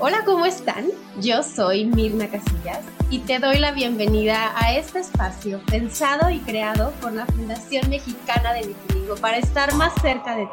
[0.00, 0.86] Hola, ¿cómo están?
[1.20, 6.92] Yo soy Mirna Casillas y te doy la bienvenida a este espacio pensado y creado
[7.00, 10.52] por la Fundación Mexicana de Vitiligo para estar más cerca de ti.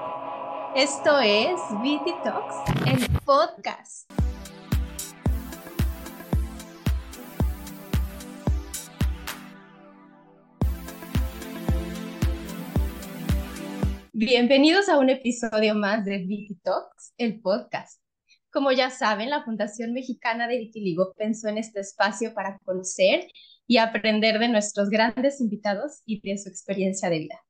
[0.75, 2.55] Esto es Viti Talks,
[2.87, 4.11] el podcast.
[14.11, 18.04] Bienvenidos a un episodio más de Viti Talks, el podcast.
[18.55, 23.27] Como ya saben, la Fundación Mexicana de Vitiligo pensó en este espacio para conocer
[23.67, 27.43] y aprender de nuestros grandes invitados y de su experiencia de vida.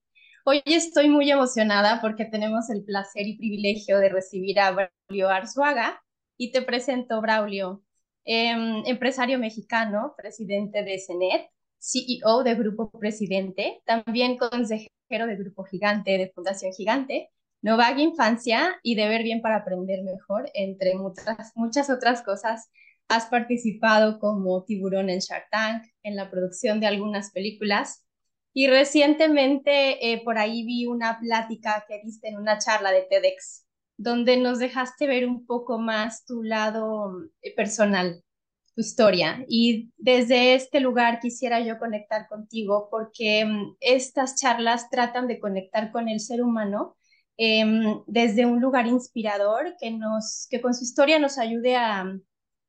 [0.46, 6.02] Hoy estoy muy emocionada porque tenemos el placer y privilegio de recibir a Braulio Arzuaga
[6.38, 7.84] y te presento Braulio,
[8.24, 16.18] em, empresario mexicano, presidente de CENET, CEO de Grupo Presidente, también consejero de Grupo Gigante,
[16.18, 17.30] de Fundación Gigante,
[17.66, 20.94] no vaga infancia y de ver bien para aprender mejor, entre
[21.56, 22.70] muchas, otras cosas.
[23.08, 28.06] Has participado como tiburón en Shark Tank, en la producción de algunas películas
[28.54, 33.66] y recientemente eh, por ahí vi una plática que diste en una charla de TEDx,
[33.98, 38.24] donde nos dejaste ver un poco más tu lado eh, personal,
[38.76, 39.44] tu historia.
[39.48, 45.92] Y desde este lugar quisiera yo conectar contigo porque mm, estas charlas tratan de conectar
[45.92, 46.96] con el ser humano
[47.38, 52.06] Em, desde un lugar inspirador que, nos, que con su historia nos ayude a,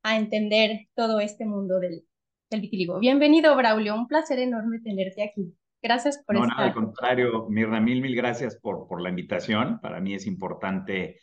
[0.03, 2.03] a entender todo este mundo del,
[2.49, 2.99] del vitiligo.
[2.99, 5.53] Bienvenido, Braulio, un placer enorme tenerte aquí.
[5.81, 6.57] Gracias por no, estar.
[6.57, 9.79] No, al contrario, Mirna, mil, mil gracias por, por la invitación.
[9.79, 11.19] Para mí es importante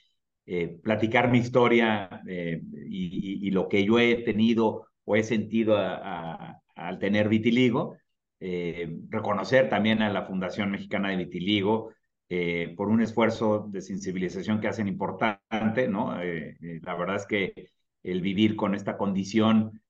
[0.46, 5.76] eh, platicar mi historia eh, y, y, lo que yo he tenido o he sentido
[5.76, 7.96] a, a, al tener vitiligo.
[8.40, 11.92] Eh, reconocer también a la Fundación Mexicana de Vitiligo,
[12.36, 16.20] eh, por un esfuerzo de sensibilización que hacen importante, ¿no?
[16.20, 17.70] Eh, eh, la verdad es que
[18.02, 19.80] el vivir con esta condición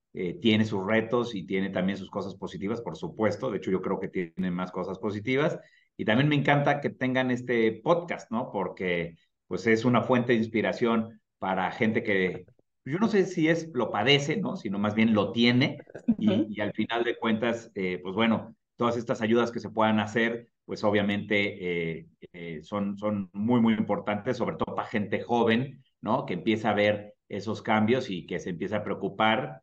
[0.41, 3.51] tiene sus retos y tiene también sus cosas positivas, por supuesto.
[3.51, 5.59] De hecho, yo creo que tiene más cosas positivas.
[5.97, 8.49] Y también me encanta que tengan este podcast, ¿no?
[8.49, 9.17] Porque
[9.47, 12.45] pues es una fuente de inspiración para gente que
[12.85, 14.55] yo no sé si es lo padece, ¿no?
[14.55, 15.79] Sino más bien lo tiene
[16.17, 20.47] y, y al final de cuentas, pues bueno, todas estas ayudas que se puedan hacer
[20.65, 26.25] pues obviamente eh, eh, son, son muy, muy importantes, sobre todo para gente joven, ¿no?
[26.25, 29.61] Que empieza a ver esos cambios y que se empieza a preocupar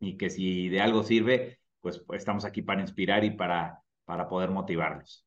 [0.00, 4.50] y que si de algo sirve, pues, estamos aquí para inspirar y para, para poder
[4.50, 5.26] motivarlos.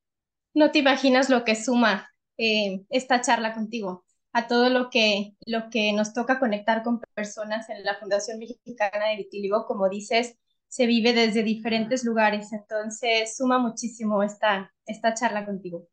[0.54, 5.70] No te imaginas lo que suma eh, esta charla contigo, a todo lo que, lo
[5.70, 10.38] que nos toca conectar con personas en la Fundación Mexicana de Vitiligo, como dices,
[10.68, 15.88] se vive desde diferentes lugares, entonces suma muchísimo esta, esta charla contigo.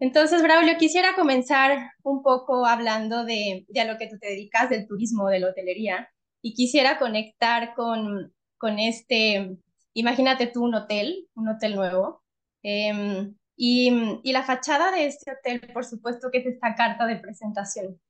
[0.00, 4.70] Entonces, Braulio, quisiera comenzar un poco hablando de, de a lo que tú te dedicas,
[4.70, 6.08] del turismo, de la hotelería,
[6.40, 9.56] y quisiera conectar con, con este,
[9.94, 12.22] imagínate tú un hotel, un hotel nuevo,
[12.62, 17.16] eh, y, y, la fachada de este hotel, por supuesto que es esta carta de
[17.16, 18.00] presentación.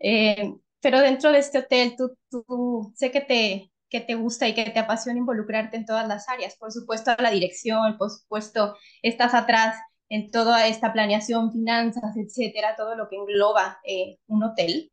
[0.00, 4.54] Eh, pero dentro de este hotel, tú, tú sé que te, que te gusta y
[4.54, 6.56] que te apasiona involucrarte en todas las áreas.
[6.56, 9.76] Por supuesto, la dirección, por supuesto, estás atrás
[10.08, 14.90] en toda esta planeación, finanzas, etcétera, todo lo que engloba eh, un hotel.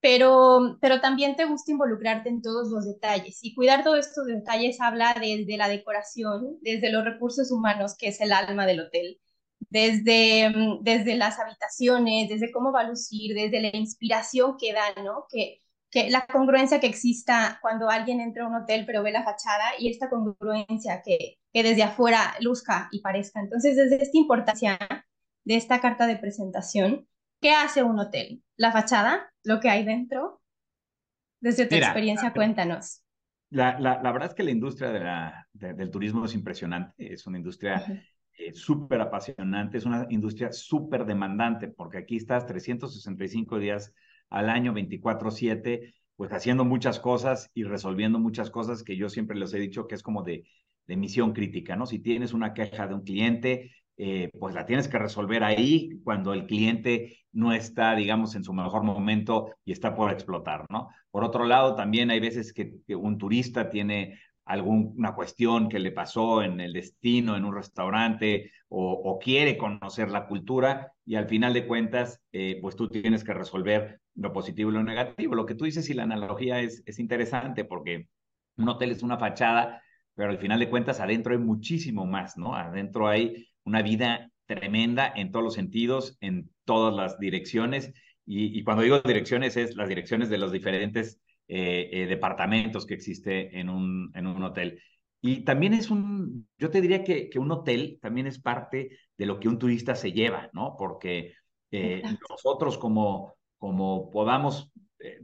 [0.00, 3.38] Pero, pero también te gusta involucrarte en todos los detalles.
[3.42, 8.20] Y cuidar todos estos detalles habla desde la decoración, desde los recursos humanos, que es
[8.20, 9.20] el alma del hotel,
[9.70, 15.02] desde, mm, desde las habitaciones, desde cómo va a lucir, desde la inspiración que da,
[15.02, 15.26] ¿no?
[15.30, 19.24] Que, que la congruencia que exista cuando alguien entra a un hotel pero ve la
[19.24, 23.40] fachada y esta congruencia que, que desde afuera luzca y parezca.
[23.40, 24.78] Entonces, desde esta importancia
[25.44, 27.08] de esta carta de presentación,
[27.40, 28.42] ¿qué hace un hotel?
[28.56, 30.40] La fachada, lo que hay dentro.
[31.40, 33.02] Desde tu experiencia, cuéntanos.
[33.48, 37.26] La, la, la, verdad es que la industria de la, del turismo es impresionante, es
[37.26, 38.02] una industria uh -huh.
[38.38, 43.92] eh, súper apasionante, es una industria súper demandante, porque aquí estás 365 días
[44.30, 49.52] al año 24/7, pues haciendo muchas cosas y resolviendo muchas cosas que yo siempre les
[49.54, 50.44] he dicho que es como de,
[50.86, 51.86] de misión crítica, ¿no?
[51.86, 56.32] Si tienes una queja de un cliente, eh, pues la tienes que resolver ahí cuando
[56.32, 60.88] el cliente no está, digamos, en su mejor momento y está por explotar, ¿no?
[61.10, 65.92] Por otro lado, también hay veces que, que un turista tiene alguna cuestión que le
[65.92, 71.52] pasó en el destino, en un restaurante, o, quiere conocer la cultura, y al final
[71.52, 75.34] de cuentas, eh, pues tú tienes que resolver lo positivo y lo negativo.
[75.34, 78.08] Lo que tú dices y la analogía es, es interesante porque
[78.56, 79.82] un hotel es una fachada,
[80.14, 82.54] pero al final de cuentas adentro hay muchísimo más, ¿no?
[82.54, 87.92] Adentro hay una vida tremenda en todos los sentidos, en todas las direcciones,
[88.32, 91.20] y cuando digo direcciones es las direcciones de los diferentes
[91.50, 94.80] departamentos que existe en un, en un hotel.
[95.20, 99.26] Y también es un, yo te diría que, que, un hotel también es parte de
[99.26, 100.76] lo que un turista se lleva, ¿no?
[100.78, 101.34] Porque
[102.30, 104.72] nosotros como, como podamos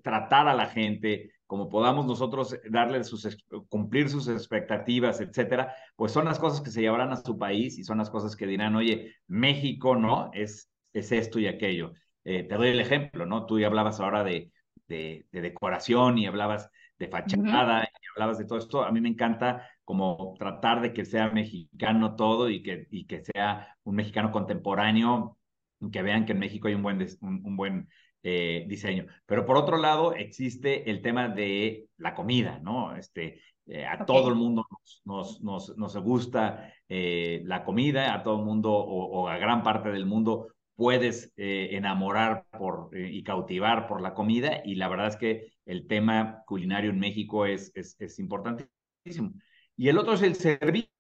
[0.03, 3.37] tratar a la gente, como podamos nosotros darle sus,
[3.69, 7.85] cumplir sus expectativas, etcétera, pues son las cosas que se llevarán a su país y
[7.85, 10.31] son las cosas que dirán, oye, México, ¿no?
[10.33, 11.93] Es, es esto y aquello.
[12.25, 13.47] Eh, te doy el ejemplo, ¿no?
[13.47, 14.51] Tú ya hablabas ahora de,
[14.89, 18.85] de, decoración y hablabas de fachada y hablabas de todo esto.
[18.85, 23.23] A mí me encanta como tratar de que sea mexicano todo y que, y que
[23.23, 25.39] sea un mexicano contemporáneo,
[25.93, 27.89] que vean que en México hay un buen, un, un buen
[28.29, 29.07] eh, diseño.
[29.25, 32.97] Pero por otro lado, existe el tema de la comida, ¿no?
[32.97, 34.67] Este, eh, a todo el mundo
[35.05, 39.91] nos, nos, nos, gusta eh, la comida, a todo el mundo o, a gran parte
[39.91, 45.53] del mundo puedes enamorar por, y cautivar por la comida y la verdad es que
[45.65, 49.33] el tema culinario en México es, es, es importantísimo.
[49.77, 50.91] Y el otro es el servicio,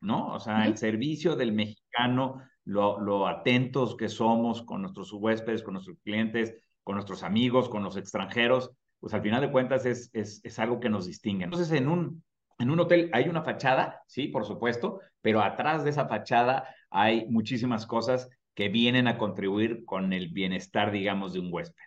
[0.00, 0.34] ¿no?
[0.34, 5.98] O sea, el servicio del mexicano lo, atentos que somos con nuestros huéspedes, con nuestros
[6.00, 8.70] clientes, con nuestros amigos, con los extranjeros,
[9.00, 11.44] pues al final de cuentas es, es, es algo que nos distingue.
[11.44, 12.22] Entonces, en un,
[12.58, 17.26] en un hotel hay una fachada, sí, por supuesto, pero atrás de esa fachada hay
[17.26, 21.84] muchísimas cosas que vienen a contribuir con el bienestar, digamos, de un huésped.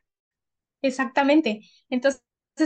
[0.81, 1.61] Exactamente.
[1.89, 2.23] Entonces,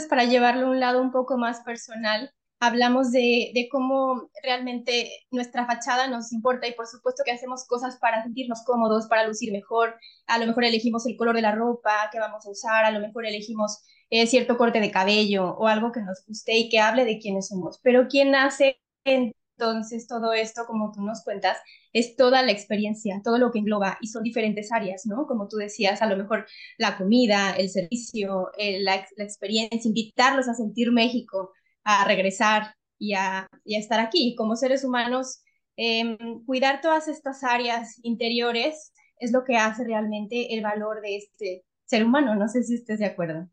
[0.07, 6.07] para llevarlo a un lado un poco más personal, hablamos de, cómo realmente nuestra fachada
[6.07, 9.95] nos importa y por supuesto que hacemos cosas para sentirnos cómodos, para lucir mejor.
[10.27, 12.99] A lo mejor elegimos el color de la ropa que vamos a usar, a lo
[12.99, 17.05] mejor elegimos eh, cierto corte de cabello o algo que nos guste y que hable
[17.05, 17.79] de quiénes somos.
[17.83, 21.57] Pero quien hace entonces todo esto, como tú nos cuentas,
[21.93, 25.27] es toda la experiencia, todo lo que engloba y son diferentes áreas, ¿no?
[25.27, 26.45] Como tú decías, a lo mejor
[26.77, 31.51] la comida, el servicio, eh, la, la experiencia, invitarlos a sentir México,
[31.83, 34.35] a regresar y a, y a estar aquí.
[34.35, 35.41] Como seres humanos,
[35.77, 41.65] eh, cuidar todas estas áreas interiores es lo que hace realmente el valor de este
[41.85, 42.35] ser humano.
[42.35, 43.47] No sé si estés de acuerdo.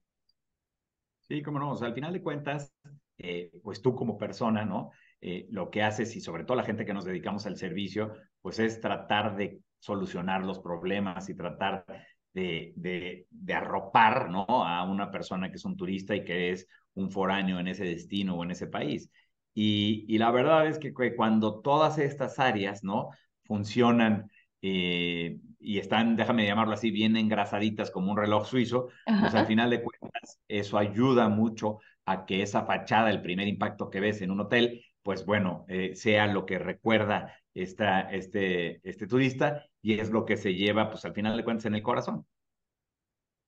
[1.32, 1.70] Sí, cómo no.
[1.70, 2.75] O sea, al final de cuentas,
[3.17, 4.90] eh, pues tú como persona, ¿no?
[5.19, 8.12] Eh, lo que haces y sobre todo la gente que nos dedicamos al servicio,
[8.43, 11.87] pues es tratar de solucionar los problemas y tratar
[12.34, 14.44] de, arropar ¿no?
[14.46, 18.37] a una persona que es un turista y que es un foráneo en ese destino
[18.37, 19.11] o en ese país.
[19.55, 23.08] Y, y la verdad es que cuando todas estas áreas ¿no?
[23.44, 24.31] funcionan
[24.61, 28.88] eh, y están, déjame llamarlo así, bien engrasaditas como un reloj suizo,
[29.20, 33.88] pues al final de cuentas eso ayuda mucho a que esa fachada, el primer impacto
[33.88, 39.06] que ves en un hotel, pues bueno, eh, sea lo que recuerda esta, este, este
[39.06, 42.26] turista y es lo que se lleva, pues al final de cuentas, en el corazón.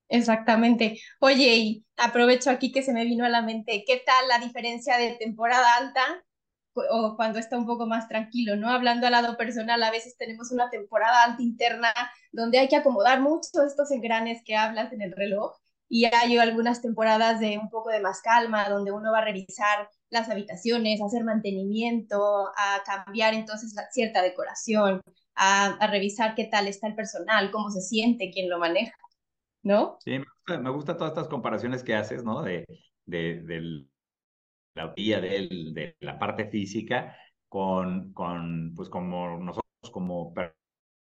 [0.09, 1.01] Exactamente.
[1.19, 4.99] Oye, y aprovecho aquí que se me vino a la mente, ¿qué tal la diferencia
[4.99, 6.25] de temporada alta
[6.75, 8.71] o cuando está un poco más tranquilo, ¿no?
[8.71, 11.93] Hablando al lado personal, a veces tenemos una temporada alta interna
[12.33, 15.57] donde hay que acomodar mucho estos engranes que hablas en el reloj
[15.89, 19.89] y hay algunas temporadas de un poco de más calma, donde uno va a revisar
[20.11, 25.01] las habitaciones, hacer mantenimiento, a cambiar entonces la, cierta decoración,
[25.35, 28.95] a, a revisar qué tal está el personal, cómo se siente, quién lo maneja.
[29.65, 29.99] ¿no?
[30.05, 32.43] Sí, me gusta, todas estas comparaciones que haces, ¿no?
[32.43, 32.67] De,
[33.07, 33.87] de,
[34.75, 37.17] la vía de, la parte física
[37.49, 40.35] con, con, pues como nosotros como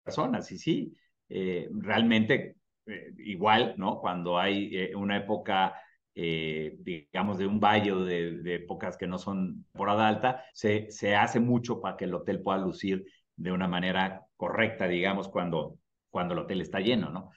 [0.04, 0.94] personas, y sí,
[1.28, 2.56] eh, realmente
[2.86, 4.00] eh, igual, ¿no?
[4.00, 5.74] Cuando hay eh, una época,
[6.14, 11.40] digamos, de un valle de, de, épocas que no son temporada alta, se, se hace
[11.40, 13.04] mucho para que el hotel pueda lucir
[13.34, 15.78] de una manera correcta, digamos, cuando,
[16.10, 17.30] cuando el hotel está lleno, ¿no?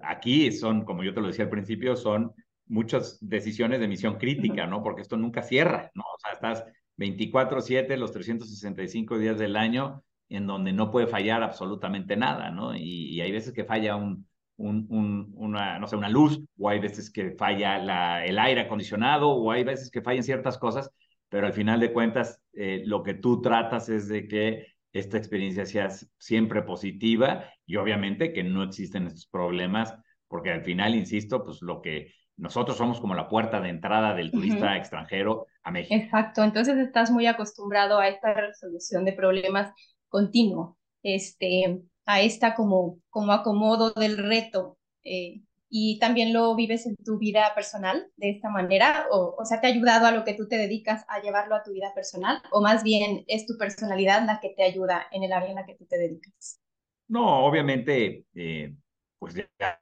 [0.00, 2.34] Aquí son, como yo te lo decía al principio, son
[2.72, 4.82] muchas decisiones de misión crítica, ¿no?
[4.82, 6.02] Porque esto nunca cierra, ¿no?
[6.02, 6.64] O sea, estás
[6.96, 12.74] 24/7 los 365 días del año en donde no puede fallar absolutamente nada, ¿no?
[12.74, 14.26] Y, hay veces que falla un,
[14.56, 18.62] un, un, una, no sé, una luz, o hay veces que falla la, el aire
[18.62, 20.90] acondicionado, o hay veces que fallan ciertas cosas,
[21.28, 25.66] pero al final de cuentas, eh, lo que tú tratas es de que esta experiencia
[25.66, 29.94] sea siempre positiva y obviamente que no existen estos problemas,
[30.28, 34.32] porque al final, insisto, pues lo que nosotros somos como la puerta de entrada del
[34.32, 35.94] turista extranjero a México.
[35.94, 39.72] Exacto, entonces estás muy acostumbrado a esta resolución de problemas
[40.08, 44.76] continuo, este, a esta como, como acomodo del reto.
[45.04, 49.06] Eh, y también lo vives en tu vida personal de esta manera?
[49.12, 51.62] O, o sea, ¿te ha ayudado a lo que tú te dedicas a llevarlo a
[51.62, 52.42] tu vida personal?
[52.50, 55.64] ¿O más bien es tu personalidad la que te ayuda en el área en la
[55.64, 56.60] que tú te dedicas?
[57.06, 58.74] No, obviamente, eh,
[59.18, 59.80] pues ya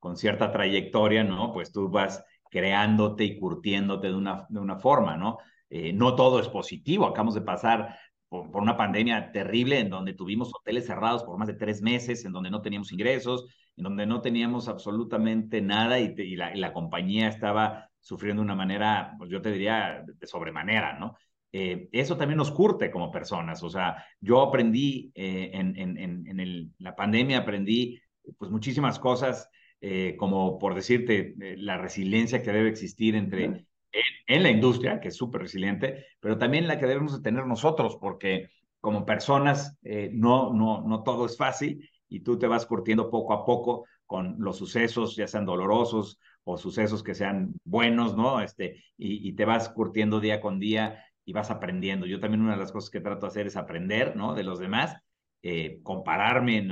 [0.00, 1.52] con cierta trayectoria, ¿no?
[1.52, 5.38] Pues tú vas creándote y curtiéndote de una, de una forma, ¿no?
[5.68, 7.06] Eh, no todo es positivo.
[7.06, 7.96] Acabamos de pasar
[8.28, 12.32] por, una pandemia terrible en donde tuvimos hoteles cerrados por más de tres meses, en
[12.32, 18.40] donde no teníamos ingresos, en donde no teníamos absolutamente nada y, la, compañía estaba sufriendo
[18.40, 21.16] de una manera, pues yo te diría, de sobremanera, ¿no?
[21.52, 23.62] Eh, eso también nos curte como personas.
[23.62, 28.00] O sea, yo aprendí eh, en, en, en la pandemia, aprendí
[28.38, 29.48] pues muchísimas cosas,
[29.80, 33.66] eh, como por decirte, la resiliencia que debe existir entre
[34.26, 37.96] en, la industria, que es súper resiliente, pero también la que debemos de tener nosotros,
[38.00, 39.76] porque como personas
[40.12, 44.36] no, no, no todo es fácil y tú te vas curtiendo poco a poco con
[44.38, 48.40] los sucesos, ya sean dolorosos o sucesos que sean buenos, ¿no?
[48.40, 52.06] Este, y, y te vas curtiendo día con día y vas aprendiendo.
[52.06, 54.34] Yo también una de las cosas que trato de hacer es aprender, ¿no?
[54.34, 54.96] De los demás,
[55.42, 56.70] eh, compararme en,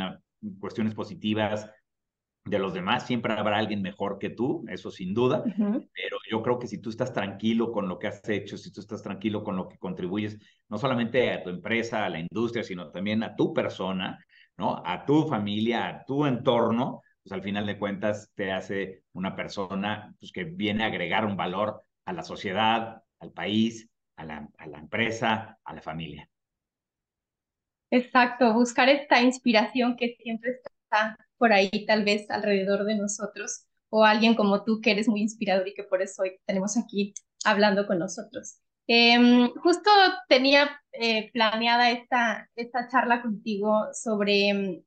[0.60, 1.70] cuestiones positivas
[2.48, 3.06] de los demás.
[3.06, 6.90] Siempre habrá alguien mejor que tú, eso sin duda, pero yo creo que si tú
[6.90, 10.38] estás tranquilo con lo que has hecho, si tú estás tranquilo con lo que contribuyes,
[10.68, 14.18] no solamente a tu empresa, a la industria, sino también a tu persona,
[14.56, 14.82] ¿no?
[14.84, 20.14] A tu familia, a tu entorno, pues al final de cuentas te hace una persona
[20.18, 24.66] pues, que viene a agregar un valor a la sociedad, al país a la, a
[24.66, 26.28] la empresa, a la familia.
[27.90, 30.70] Exacto, buscar esta inspiración que siempre está
[31.38, 35.66] por ahí, tal vez alrededor de nosotros, o alguien como tú que eres muy inspirador
[35.68, 37.14] y que por eso hoy tenemos aquí
[37.44, 38.58] hablando con nosotros.
[38.86, 39.90] Em, justo
[40.28, 44.82] tenía eh, planeada esta, esta charla contigo sobre, em,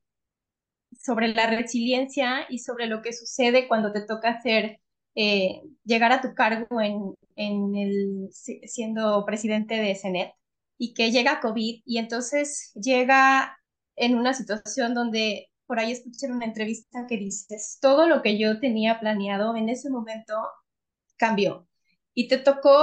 [1.00, 4.80] sobre la resiliencia y sobre lo que sucede cuando te toca hacer
[5.16, 10.34] eh, llegar a tu cargo en, en el, siendo presidente de CENET
[10.78, 13.58] y que llega COVID y entonces llega
[13.96, 18.60] en una situación donde por ahí escuché una entrevista que dices, todo lo que yo
[18.60, 20.34] tenía planeado en ese momento
[21.16, 21.66] cambió
[22.14, 22.76] y te tocó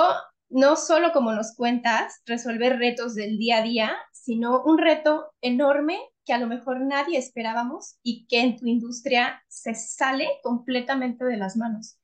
[0.49, 5.99] no solo como nos cuentas, resolver retos del día a día, sino un reto enorme
[6.25, 11.37] que a lo mejor nadie esperábamos y que en tu industria se sale completamente de
[11.37, 11.99] las manos.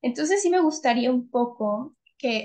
[0.00, 2.44] Entonces sí me gustaría un poco que,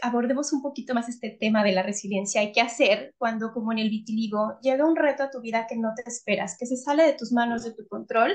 [0.00, 3.78] abordemos un poquito más este tema de la resiliencia y qué hacer cuando, como en
[3.78, 7.02] el vitiligo, llega un reto a tu vida que no te esperas, que se sale
[7.02, 8.32] de tus manos, de tu control,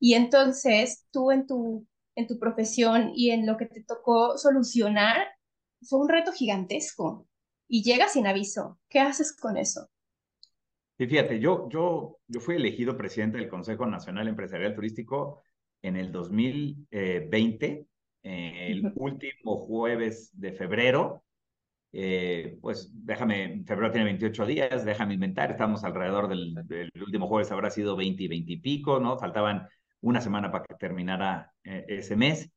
[0.00, 5.28] y entonces tú en tu, en tu profesión y en lo que te tocó solucionar,
[5.82, 7.28] fue un reto gigantesco
[7.68, 8.80] y llega sin aviso.
[8.88, 9.88] ¿Qué haces con eso?
[10.98, 15.44] Y fíjate, yo, yo, yo fui elegido presidente del Consejo Nacional Empresarial Turístico
[15.82, 17.86] en el 2020
[18.26, 21.22] el último jueves de febrero.
[21.92, 27.70] Eh, pues déjame, febrero tiene 28 días, déjame inventar, estamos alrededor del, último jueves, habrá
[27.70, 29.18] sido 20 y 20 y pico, ¿no?
[29.18, 29.66] Faltaban
[30.00, 32.50] una semana para que terminara eh, ese mes.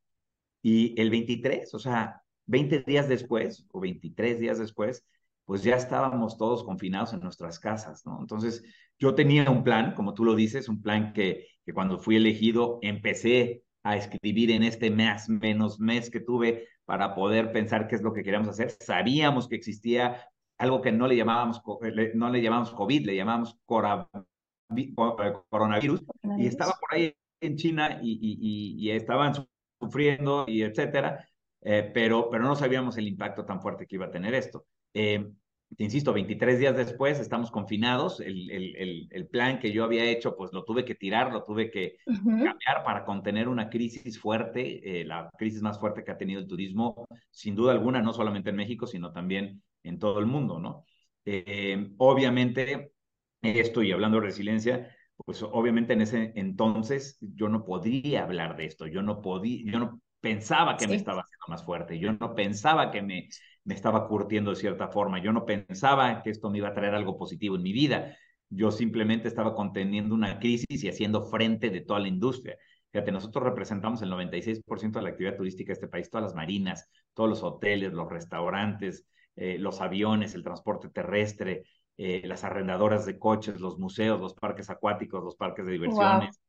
[0.61, 5.05] Y el 23, o sea, 20 días después, o 23 días después,
[5.45, 8.19] pues ya estábamos todos confinados en nuestras casas, ¿no?
[8.19, 8.63] Entonces,
[8.97, 12.79] yo tenía un plan, como tú lo dices, un plan que, que cuando fui elegido
[12.81, 18.01] empecé a escribir en este más menos mes que tuve para poder pensar qué es
[18.01, 18.71] lo que queríamos hacer.
[18.71, 23.57] Sabíamos que existía algo que no le llamábamos, eh, no le llamábamos COVID, le llamábamos
[25.49, 26.03] coronavirus,
[26.37, 29.33] y estaba por ahí en China y, y, estaban
[29.79, 31.25] sufriendo y etcétera,
[31.61, 34.65] eh, pero, pero no sabíamos el impacto tan fuerte que iba a tener esto.
[34.93, 35.31] Eh,
[35.77, 40.35] te insisto, 23 días después estamos confinados, el, el, el, plan que yo había hecho,
[40.35, 45.05] pues lo tuve que tirar, lo tuve que cambiar para contener una crisis fuerte, eh,
[45.05, 48.55] la crisis más fuerte que ha tenido el turismo, sin duda alguna, no solamente en
[48.55, 50.85] México, sino también en todo el mundo, ¿no?
[51.23, 52.93] Eh, obviamente,
[53.41, 54.95] esto y hablando de resiliencia,
[55.25, 59.79] pues obviamente en ese entonces yo no podría hablar de esto, yo no podía, yo
[59.79, 63.29] no pensaba que me estaba haciendo más fuerte, yo no pensaba que me
[63.63, 65.21] me estaba curtiendo de cierta forma.
[65.21, 68.15] Yo no pensaba que esto me iba a traer algo positivo en mi vida.
[68.49, 72.57] Yo simplemente estaba conteniendo una crisis y haciendo frente de toda la industria.
[72.91, 76.89] Fíjate, nosotros representamos el 96% de la actividad turística de este país, todas las marinas,
[77.13, 81.65] todos los hoteles, los restaurantes, eh, los aviones, el transporte terrestre,
[81.97, 86.39] eh, las arrendadoras de coches, los museos, los parques acuáticos, los parques de diversiones.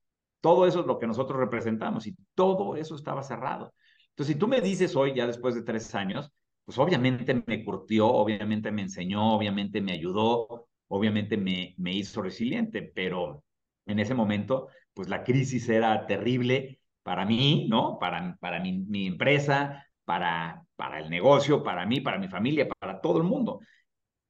[0.41, 3.75] Todo eso es lo que nosotros representamos y todo eso estaba cerrado.
[4.11, 6.33] Entonces, si tú me dices hoy, ya después de tres años,
[6.71, 12.81] pues obviamente me curtió, obviamente me enseñó, obviamente me ayudó, obviamente me, me hizo resiliente,
[12.83, 13.43] pero
[13.87, 17.99] en ese momento, pues la crisis era terrible para mí, ¿no?
[17.99, 23.01] Para, para mi, mi empresa, para, para el negocio, para mí, para mi familia, para
[23.01, 23.59] todo el mundo.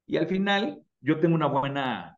[0.07, 2.17] Y al final, yo tengo una buena,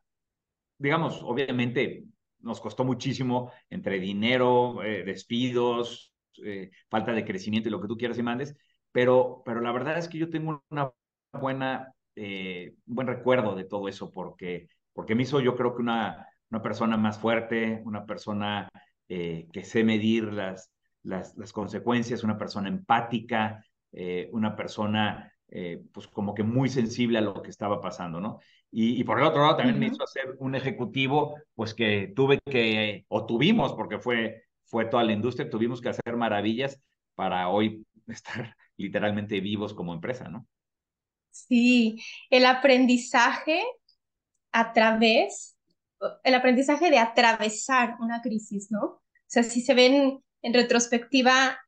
[0.78, 2.04] digamos, obviamente
[2.40, 7.96] nos costó muchísimo entre dinero, eh, despidos, eh, falta de crecimiento y lo que tú
[7.98, 8.56] quieras y mandes,
[8.94, 10.92] pero, pero la verdad es que yo tengo una
[11.32, 16.28] buena, un buen recuerdo de todo eso porque, porque me hizo yo creo que una,
[16.50, 18.68] una persona más fuerte, una persona
[19.08, 20.70] que sé medir las,
[21.02, 23.64] las, las, consecuencias, una persona empática,
[24.30, 25.32] una persona
[25.92, 28.38] pues como que muy sensible a lo que estaba pasando, ¿no?
[28.70, 33.04] Y, por el otro lado también me hizo hacer un ejecutivo, pues que tuve que,
[33.08, 36.80] o tuvimos, porque fue, fue toda la industria, tuvimos que hacer maravillas
[37.16, 40.46] para hoy estar literalmente vivos como empresa, ¿no?
[41.30, 43.62] Sí, el aprendizaje
[44.52, 45.56] a través,
[46.22, 48.84] el aprendizaje de atravesar una crisis, ¿no?
[48.84, 51.58] O sea, si se ven en retrospectiva,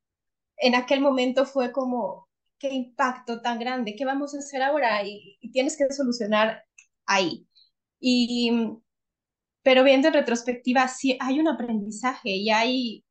[0.58, 5.02] en aquel momento fue como, qué impacto tan grande, ¿qué vamos a hacer ahora?
[5.04, 6.62] y tienes que solucionar
[7.06, 7.46] ahí.
[8.00, 8.52] Y,
[9.62, 13.04] pero viendo en retrospectiva, sí hay un aprendizaje y hay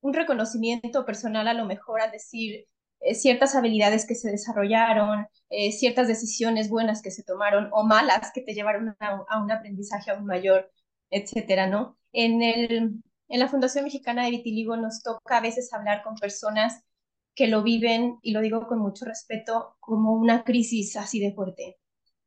[0.00, 2.66] un reconocimiento personal a lo mejor al decir
[3.00, 8.32] eh, ciertas habilidades que se desarrollaron, eh, ciertas decisiones buenas que se tomaron o malas
[8.34, 10.70] que te llevaron a, un aprendizaje aún mayor,
[11.10, 11.98] etcétera, ¿no?
[12.12, 16.82] En, el, en la Fundación Mexicana de Vitiligo nos toca a veces hablar con personas
[17.34, 21.78] que lo viven, y lo digo con mucho respeto, como una crisis así de fuerte.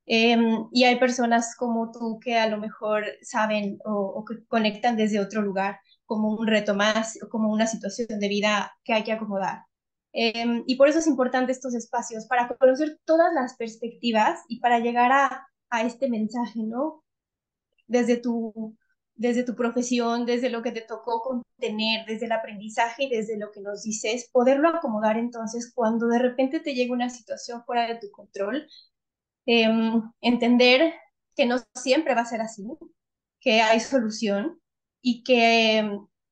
[0.06, 5.20] Em, y hay personas como tú que a lo mejor saben o, que conectan desde
[5.20, 9.66] otro lugar, como un reto más, como una situación de vida que hay que acomodar.
[10.14, 14.80] Em, y por eso es importante estos espacios, para conocer todas las perspectivas y para
[14.80, 17.04] llegar a, a este mensaje, ¿no?
[17.88, 18.78] Desde tu,
[19.16, 23.52] desde tu profesión, desde lo que te tocó contener, desde el aprendizaje y desde lo
[23.52, 28.00] que nos dices, poderlo acomodar entonces cuando de repente te llega una situación fuera de
[28.00, 28.68] tu control,
[29.46, 30.94] Em, entender
[31.36, 32.64] que no siempre va a ser así,
[33.40, 34.62] que hay solución
[35.02, 35.90] y que,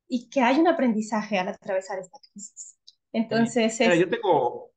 [0.07, 2.75] y que hay un aprendizaje al atravesar esta crisis.
[3.13, 3.99] Entonces, es...
[3.99, 4.71] yo tengo,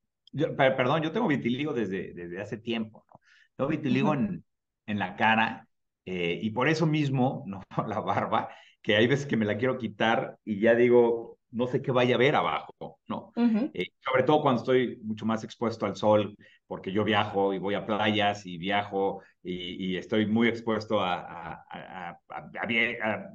[0.57, 3.21] perdón, yo tengo vitiligo desde, desde hace tiempo, ¿no?
[3.57, 4.45] Tengo vitiligo en,
[4.87, 5.67] en la cara
[6.05, 8.49] eh, y por eso mismo, no la barba,
[8.81, 12.15] que hay veces que me la quiero quitar y ya digo, no sé qué vaya
[12.15, 13.33] a ver abajo, ¿no?
[13.75, 16.35] Eh, sobre todo cuando estoy mucho más expuesto al sol,
[16.67, 22.19] porque yo viajo y voy a playas y viajo y, estoy muy expuesto a, a,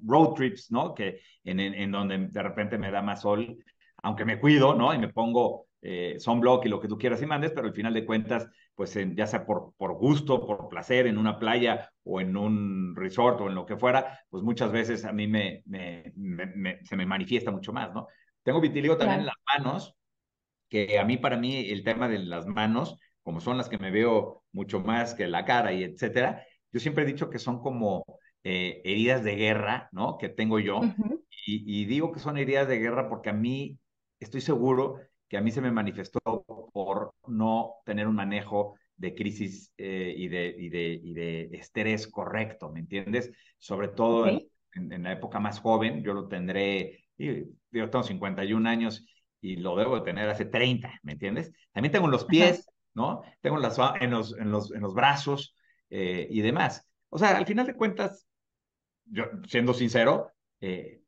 [0.04, 0.96] road trips, ¿no?
[0.96, 3.58] Que en, en, donde de repente me da más sol,
[4.08, 4.94] aunque me cuido, ¿no?
[4.94, 7.94] Y me pongo eh, sunblock y lo que tú quieras y mandes, pero al final
[7.94, 12.36] de cuentas, pues ya sea por, por gusto, por placer, en una playa o en
[12.38, 16.14] un resort o en lo que fuera, pues muchas veces a mí me, me,
[16.84, 18.08] se me manifiesta mucho más, ¿no?
[18.44, 19.94] Tengo vitiligo también en las manos,
[20.70, 23.92] que a mí, para mí, el tema de las manos, como son las que me
[23.92, 28.06] veo mucho más que la cara y etcétera, yo siempre he dicho que son como
[28.44, 30.18] eh, heridas de guerra, ¿no?
[30.18, 30.82] Que tengo yo.
[31.46, 33.78] y, y, digo que son heridas de guerra porque a mí
[34.20, 36.20] estoy seguro que a mí se me manifestó
[36.74, 42.08] por no tener un manejo de crisis eh, y, de, y, de, y de estrés
[42.08, 43.32] correcto, ¿me entiendes?
[43.58, 49.06] Sobre todo en, la época más joven, yo lo tendré, yo tengo 51 años
[49.42, 51.52] y lo debo de tener hace 30, ¿me entiendes?
[51.72, 53.22] También tengo en los pies, ¿no?
[53.42, 55.56] Tengo en, las, en, los, en, los, en los brazos
[55.90, 56.88] eh, y demás.
[57.10, 58.28] O sea, al final de cuentas,
[59.06, 61.02] yo siendo sincero, eh,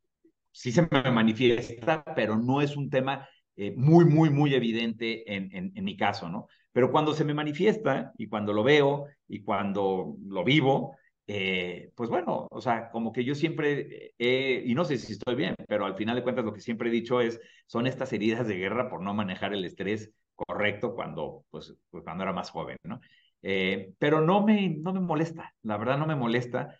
[0.52, 5.72] sí se me manifiesta, pero no es un tema eh, muy, muy, muy evidente en,
[5.74, 6.48] en, mi caso, ¿no?
[6.72, 12.10] Pero cuando se me manifiesta y cuando lo veo y cuando lo vivo, eh, pues
[12.10, 15.96] bueno, o sea, como que yo siempre, y no sé si estoy bien, pero al
[15.96, 19.02] final de cuentas lo que siempre he dicho es, son estas heridas de guerra por
[19.02, 23.00] no manejar el estrés correcto cuando, pues, pues cuando era más joven, ¿no?
[23.42, 26.76] Eh, pero no me, no me molesta, la verdad no me molesta.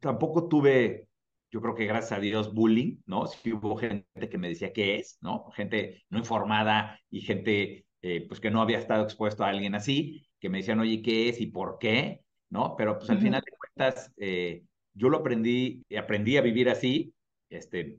[0.00, 1.08] tampoco tuve
[1.52, 3.26] yo creo que gracias a Dios, bullying, ¿no?
[3.26, 5.50] Sí hubo gente que me decía qué es, ¿no?
[5.52, 10.26] Gente no informada y gente, eh, pues, que no había estado expuesto a alguien así,
[10.40, 12.22] que me decían, oye, ¿qué es y por qué?
[12.48, 12.74] ¿No?
[12.74, 17.14] Pero, pues, al final de cuentas, eh, yo lo aprendí, aprendí a vivir así,
[17.50, 17.98] este,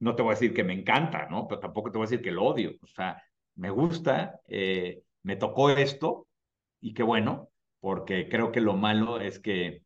[0.00, 1.46] no te voy a decir que me encanta, ¿no?
[1.48, 3.22] Pero tampoco te voy a decir que lo odio, o sea,
[3.56, 6.26] me gusta, eh, me tocó esto
[6.80, 9.82] y qué bueno, porque creo que lo malo es que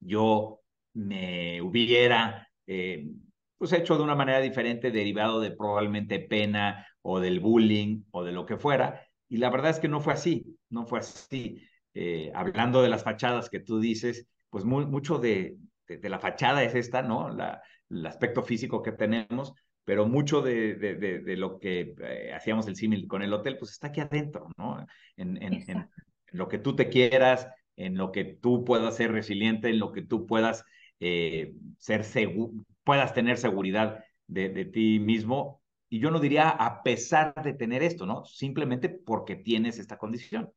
[0.00, 0.59] yo
[0.94, 3.08] me hubiera eh,
[3.58, 8.32] pues hecho de una manera diferente, derivado de probablemente pena o del bullying o de
[8.32, 9.06] lo que fuera.
[9.28, 11.62] Y la verdad es que no fue así, no fue así.
[11.94, 16.74] Eh, hablando de las fachadas que tú dices, pues mucho de, de, la fachada es
[16.74, 17.28] esta, ¿no?
[17.28, 19.52] La, el aspecto físico que tenemos,
[19.84, 23.88] pero mucho de, de lo que eh, hacíamos el símil con el hotel, pues está
[23.88, 24.86] aquí adentro, ¿no?
[25.16, 25.88] En, en, en,
[26.32, 30.02] lo que tú te quieras, en lo que tú puedas ser resiliente, en lo que
[30.02, 30.64] tú puedas
[31.00, 32.04] eh, ser
[32.84, 35.62] puedas tener seguridad de, de ti mismo.
[35.88, 38.24] Y yo no diría a pesar de tener esto, ¿no?
[38.24, 40.52] Simplemente porque tienes esta condición.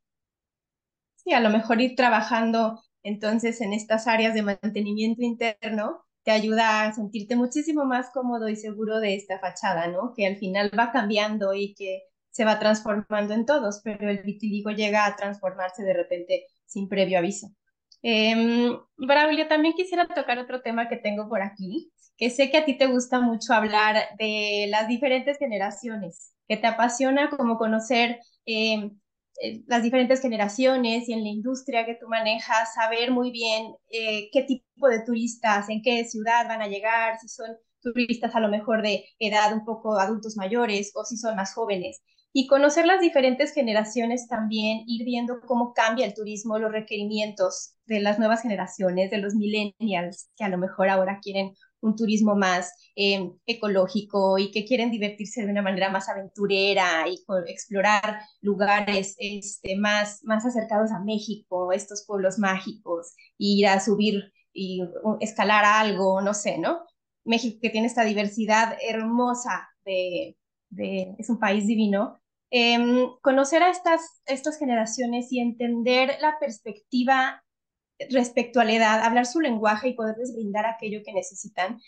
[1.16, 6.84] Sí, a lo mejor ir trabajando entonces en estas áreas de mantenimiento interno te ayuda
[6.84, 10.12] a sentirte muchísimo más cómodo y seguro de esta fachada, ¿no?
[10.14, 14.70] Que al final va cambiando y que se va transformando en todos, pero el vitiligo
[14.70, 17.48] llega a transformarse de repente sin previo aviso.
[18.04, 22.64] Eh, Braulio, también quisiera tocar otro tema que tengo por aquí, que sé que a
[22.66, 28.90] ti te gusta mucho hablar de las diferentes generaciones, que te apasiona como conocer eh,
[29.42, 34.28] eh, las diferentes generaciones y en la industria que tú manejas, saber muy bien eh,
[34.32, 38.48] qué tipo de turistas, en qué ciudad van a llegar, si son turistas a lo
[38.48, 42.02] mejor de edad un poco adultos mayores o si son más jóvenes.
[42.36, 48.00] Y conocer las diferentes generaciones también, ir viendo cómo cambia el turismo, los requerimientos de
[48.00, 52.72] las nuevas generaciones, de los millennials, que a lo mejor ahora quieren un turismo más
[52.96, 59.76] eh, ecológico y que quieren divertirse de una manera más aventurera y explorar lugares este,
[59.76, 64.82] más, más acercados a México, estos pueblos mágicos, ir a subir y
[65.20, 66.80] escalar algo, no sé, ¿no?
[67.24, 70.36] México que tiene esta diversidad hermosa de,
[70.70, 72.20] de es un país divino.
[72.56, 72.78] Eh,
[73.20, 77.42] conocer a estas, estas generaciones y entender la perspectiva
[78.10, 81.80] respecto a la edad, hablar su lenguaje y poderles brindar aquello que necesitan.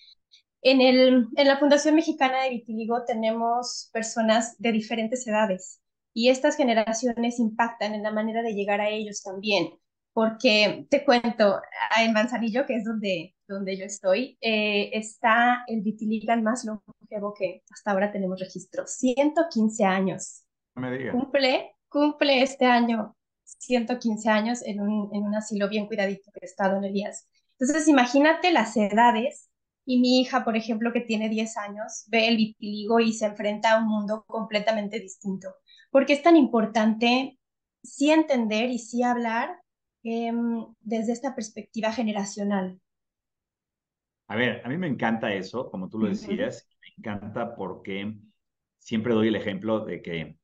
[0.62, 5.80] En, el, en la Fundación Mexicana de Vitiligo tenemos personas de diferentes edades
[6.12, 9.70] y estas generaciones impactan en la manera de llegar a ellos también,
[10.14, 11.60] porque te cuento,
[12.00, 17.62] en Manzanillo, que es donde, donde yo estoy, eh, está el vitiligan más longevo que
[17.70, 20.45] hasta ahora tenemos registro, 115 años.
[20.76, 26.44] Me Cumple, cumple este año 115 años en un, en un asilo bien cuidadito que
[26.44, 27.28] está Don Elías.
[27.58, 29.50] Entonces, imagínate las edades
[29.84, 33.72] y mi hija, por ejemplo, que tiene 10 años, ve el vitiligo y se enfrenta
[33.72, 35.54] a un mundo completamente distinto.
[35.90, 37.38] Porque es tan importante
[37.82, 39.60] sí entender y sí hablar
[40.02, 42.80] em, desde esta perspectiva generacional.
[44.28, 48.12] A ver, a mí me encanta eso, como tú lo decías, me encanta porque
[48.78, 50.36] siempre doy el ejemplo de que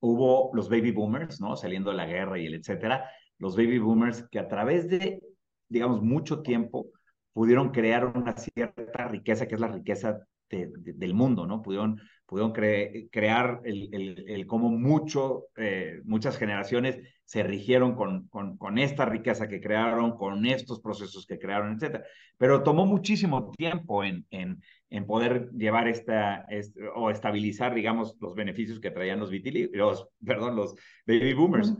[0.00, 1.56] hubo los baby boomers, ¿no?
[1.56, 5.22] Saliendo de la guerra y el etcétera, los baby boomers que a través de,
[5.68, 6.86] digamos, mucho tiempo
[7.32, 11.62] pudieron crear una cierta riqueza, que es la riqueza del mundo, ¿no?
[11.62, 18.78] Pudieron, pudieron crear el, el, cómo mucho, eh, muchas generaciones se rigieron con, con, con,
[18.78, 22.06] esta riqueza que crearon, con estos procesos que crearon, etcétera.
[22.38, 26.46] Pero tomó muchísimo tiempo en, en, en poder llevar esta,
[26.94, 30.74] o estabilizar, digamos, los beneficios que traían los los, perdón, los
[31.06, 31.76] baby boomers.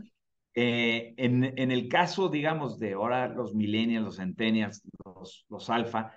[0.53, 6.11] eh, en, en, el caso, digamos, de ahora los millennials, los centennials, los, los alfa,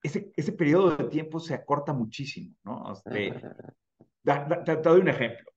[0.00, 2.92] ese, ese periodo de tiempo se acorta muchísimo, ¿no?
[2.92, 3.34] Este,
[4.22, 5.50] da, da, te, te, doy un ejemplo.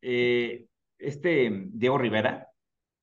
[0.00, 2.48] Eh, este Diego Rivera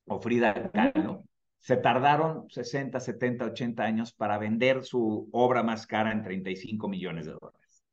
[0.05, 1.23] o Frida Kahlo,
[1.59, 7.25] se tardaron 60, 70, 80 años para vender su obra más cara en 35 millones
[7.25, 7.85] de dólares.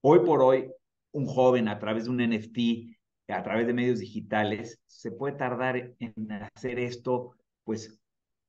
[0.00, 0.72] Hoy por hoy,
[1.12, 2.96] un joven a través de un NFT,
[3.28, 6.14] a través de medios digitales, se puede tardar en
[6.54, 8.00] hacer esto, pues,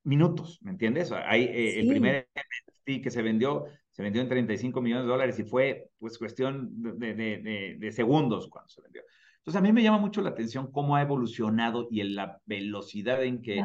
[0.04, 1.12] minutos, ¿me entiendes?
[1.12, 1.80] Hay eh, sí.
[1.80, 5.90] el primer NFT que se vendió, se vendió en 35 millones de dólares y fue,
[5.98, 9.02] pues, cuestión de, de, de, de segundos cuando se vendió.
[9.42, 13.24] Entonces, a mí me llama mucho la atención cómo ha evolucionado y en la velocidad
[13.24, 13.60] en que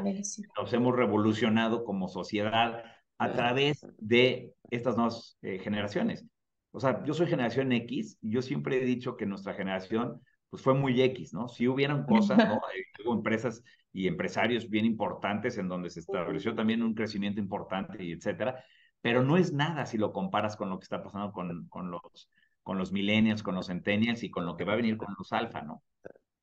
[0.57, 2.83] nos hemos revolucionado como sociedad
[3.19, 6.25] a través de estas nuevas eh, generaciones.
[6.71, 10.63] O sea, yo soy generación X y yo siempre he dicho que nuestra generación pues
[10.63, 11.47] fue muy X, ¿no?
[11.47, 12.59] Si hubieran cosas, ¿no?
[13.05, 13.63] Hubo empresas
[13.93, 18.63] y empresarios bien importantes en donde se estableció también un crecimiento importante y etcétera,
[19.01, 22.31] pero no es nada si lo comparas con lo que está pasando con, con los
[22.67, 25.31] con los millennials, con los centennials y con lo que va a venir con los
[25.31, 25.83] alfa, ¿no?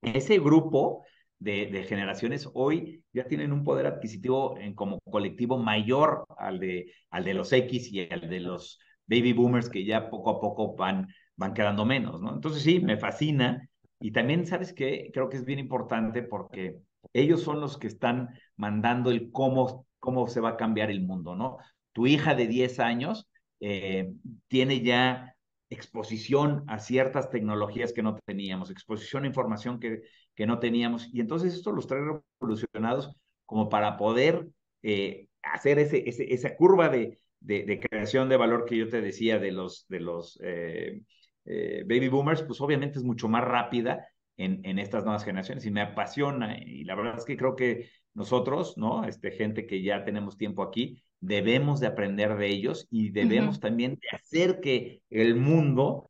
[0.00, 1.04] Ese grupo
[1.38, 6.90] de, de, generaciones hoy ya tienen un poder adquisitivo en, como colectivo mayor al de,
[7.10, 10.74] al de los X y al de los baby boomers que ya poco a poco
[10.74, 12.32] van, van quedando menos, ¿no?
[12.32, 13.68] Entonces sí, me fascina.
[14.00, 15.10] Y también, ¿sabes qué?
[15.12, 16.78] Creo que es bien importante porque
[17.12, 21.36] ellos son los que están mandando el cómo, cómo se va a cambiar el mundo,
[21.36, 21.58] ¿no?
[21.92, 23.28] Tu hija de 10 años
[23.60, 24.10] eh,
[24.48, 25.33] tiene ya
[25.74, 30.02] exposición a ciertas tecnologías que no teníamos, exposición a información que,
[30.34, 31.08] que no teníamos.
[31.12, 32.02] Y entonces esto los trae
[32.40, 34.48] revolucionados como para poder
[34.82, 39.38] eh, hacer ese, esa curva de, de, de, creación de valor que yo te decía
[39.38, 41.02] de los, de los eh,
[41.44, 44.06] eh, baby boomers, pues obviamente es mucho más rápida
[44.36, 46.58] en, en estas nuevas generaciones y me apasiona.
[46.58, 49.04] Y la verdad es que creo que nosotros, ¿no?
[49.04, 53.94] Este, gente que ya tenemos tiempo aquí, debemos de aprender de ellos y debemos también
[53.94, 56.08] de hacer que el mundo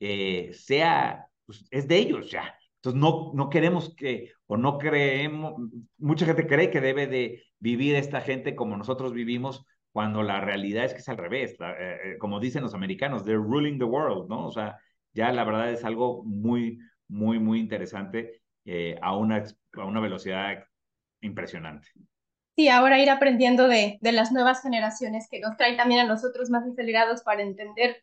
[0.00, 2.54] eh, sea, pues, es de ellos ya.
[2.76, 5.54] Entonces no, no queremos que, o no creemos,
[5.98, 10.84] mucha gente cree que debe de vivir esta gente como nosotros vivimos, cuando la realidad
[10.84, 14.28] es que es al revés, eh, eh, como dicen los americanos, they're ruling the world,
[14.28, 14.46] ¿no?
[14.46, 14.76] O sea,
[15.14, 18.42] ya la verdad es algo muy, muy, muy interesante
[19.00, 20.64] a, una, a una velocidad
[21.20, 21.88] impresionante.
[22.56, 26.48] Sí, ahora ir aprendiendo de, de las nuevas generaciones que nos traen también a nosotros
[26.50, 28.02] más acelerados para entender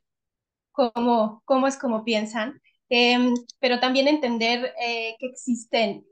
[0.72, 6.06] cómo, cómo es como piensan, em, pero también entender eh, que existen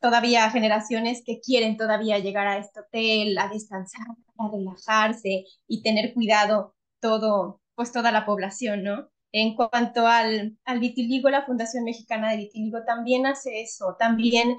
[0.00, 4.06] todavía generaciones que quieren todavía llegar a este hotel, a descansar,
[4.38, 9.10] a relajarse y tener cuidado todo, pues toda la población, ¿no?
[9.32, 14.56] En cuanto al, al vitiligo, la Fundación Mexicana de Vitiligo también hace eso, también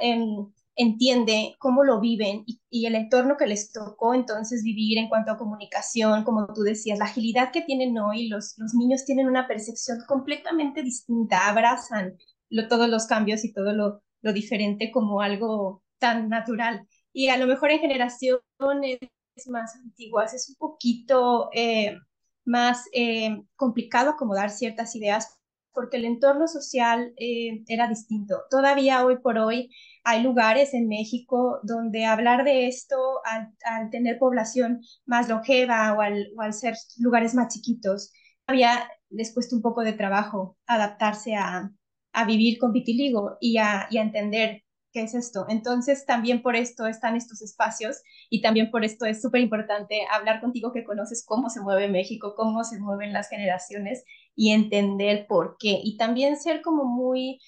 [0.00, 5.32] em, entiende cómo lo viven y, el entorno que les tocó entonces vivir en cuanto
[5.32, 9.46] a comunicación, como tú decías, la agilidad que tienen hoy, los, los niños tienen una
[9.46, 12.16] percepción completamente distinta, abrazan
[12.68, 16.86] todos los cambios y todo lo, lo diferente como algo tan natural.
[17.12, 18.40] Y a lo mejor en generaciones
[19.48, 21.96] más antiguas es un poquito eh,
[22.44, 25.40] más eh, complicado acomodar ciertas ideas
[25.72, 28.42] porque el entorno social eh, era distinto.
[28.50, 29.70] Todavía hoy por hoy
[30.04, 36.52] hay lugares en México donde hablar de esto al, tener población más longeva o al,
[36.52, 38.12] ser lugares más chiquitos,
[38.46, 41.70] todavía les cuesta un poco de trabajo adaptarse a,
[42.26, 45.46] vivir con vitiligo y a, entender qué es esto.
[45.48, 50.40] Entonces, también por esto están estos espacios y también por esto es súper importante hablar
[50.40, 55.56] contigo que conoces cómo se mueve México, cómo se mueven las generaciones y entender por
[55.58, 55.80] qué.
[55.84, 57.38] Y también ser como muy,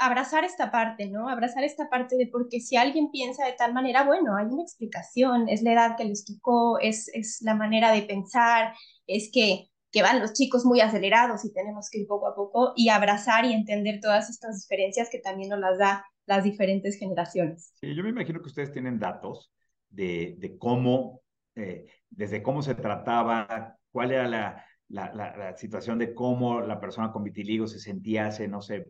[0.00, 1.28] abrazar esta parte, ¿no?
[1.28, 5.48] Abrazar esta parte de porque si alguien piensa de tal manera, bueno, hay una explicación,
[5.48, 8.74] es la edad que les tocó, es, es la manera de pensar,
[9.06, 12.72] es que que van los chicos muy acelerados y tenemos que ir poco a poco
[12.76, 17.72] y abrazar y entender todas estas diferencias que también nos las da las diferentes generaciones.
[17.80, 19.50] Sí, yo me imagino que ustedes tienen datos
[19.88, 21.22] de, de cómo,
[21.56, 27.10] eh, desde cómo se trataba, cuál era la, la, la, situación de cómo la persona
[27.10, 28.86] con vitiligo se sentía hace, no sé,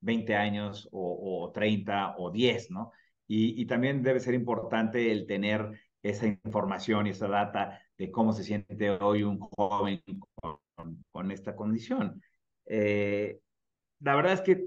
[0.00, 2.92] 20 años o, o 30 o 10, ¿no?
[3.26, 5.70] Y, y, también debe ser importante el tener
[6.02, 10.02] esa información y esa data de cómo se siente hoy un joven
[10.34, 12.20] con, con esta condición.
[12.66, 13.38] Eh,
[14.00, 14.66] la verdad es que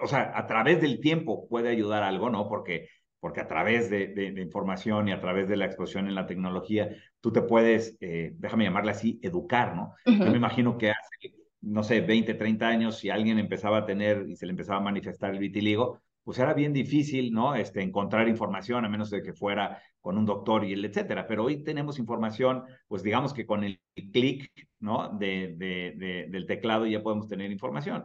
[0.00, 2.48] o sea, a través del tiempo puede ayudar algo, ¿no?
[2.48, 2.88] Porque,
[3.20, 6.90] porque a través de, de, información y a través de la exposición en la tecnología,
[7.20, 9.94] tú te puedes, eh, déjame llamarle así, educar, ¿no?
[10.04, 14.26] Yo me imagino que hace, no sé, 20, 30 años, si alguien empezaba a tener
[14.28, 17.54] y se le empezaba a manifestar el vitiligo, pues era bien difícil, ¿no?
[17.54, 21.26] Este, encontrar información, a menos de que fuera con un doctor y el etcétera.
[21.26, 23.80] Pero hoy tenemos información, pues digamos que con el
[24.12, 25.08] clic, ¿no?
[25.18, 28.04] De, de, del teclado ya podemos tener información.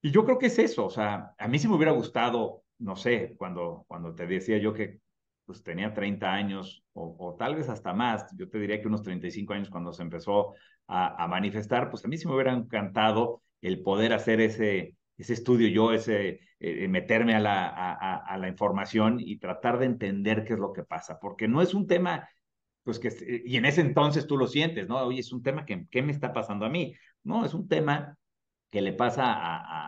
[0.00, 2.94] Y yo creo que es eso, o sea, a mí sí me hubiera gustado, no
[2.94, 5.00] sé, cuando, cuando te decía yo que
[5.44, 9.54] pues tenía 30 años o, tal vez hasta más, yo te diría que unos 35
[9.54, 10.54] años cuando se empezó
[10.88, 15.68] a, manifestar, pues a mí sí me hubiera encantado el poder hacer ese, ese estudio
[15.68, 20.58] yo, ese eh, meterme a la, a, la información y tratar de entender qué es
[20.58, 22.28] lo que pasa, porque no es un tema,
[22.82, 24.98] pues que, y en ese entonces tú lo sientes, ¿no?
[24.98, 26.94] Oye, es un tema que, ¿qué me está pasando a mí?
[27.22, 28.16] No, es un tema
[28.70, 29.34] que le pasa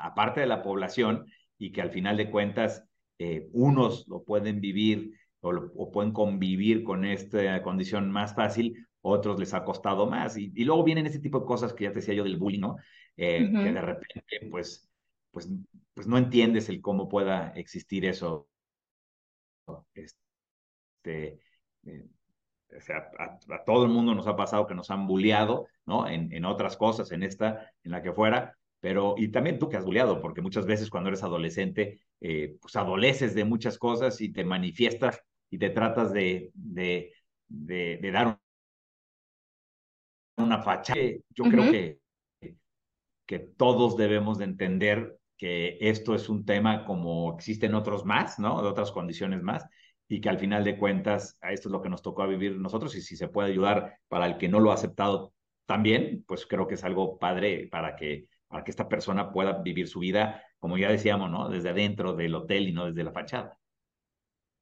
[0.06, 1.26] a, parte de la población
[1.58, 2.84] y que al final de cuentas
[3.18, 9.54] eh, unos lo pueden vivir o, pueden convivir con esta condición más fácil, otros les
[9.54, 10.36] ha costado más.
[10.36, 12.76] Y, luego vienen ese tipo de cosas que ya te decía yo del bullying, ¿no?
[13.16, 14.88] Eh, que de repente, pues,
[15.30, 15.48] pues,
[15.94, 18.48] pues no entiendes el cómo pueda existir eso.
[19.94, 21.40] Este,
[21.84, 22.06] eh,
[22.76, 26.08] o sea, a, todo el mundo nos ha pasado que nos han bulleado, ¿no?
[26.08, 29.76] En, en otras cosas, en esta, en la que fuera, pero, y también tú que
[29.76, 34.32] has bulleado, porque muchas veces cuando eres adolescente, eh, pues adoleces de muchas cosas y
[34.32, 37.12] te manifiestas y te tratas de, de,
[37.46, 38.38] de, dar
[40.42, 40.94] una facha.
[41.30, 41.98] Yo creo que,
[43.26, 48.62] que todos debemos de entender que esto es un tema como existen otros más, ¿no?
[48.62, 49.66] De otras condiciones más,
[50.08, 52.94] y que al final de cuentas, a esto es lo que nos tocó vivir nosotros,
[52.96, 55.32] y si se puede ayudar para el que no lo ha aceptado
[55.66, 59.86] también, pues creo que es algo padre para que para que esta persona pueda vivir
[59.86, 61.48] su vida, como ya decíamos, ¿no?
[61.48, 63.56] Desde adentro del hotel y no desde la fachada.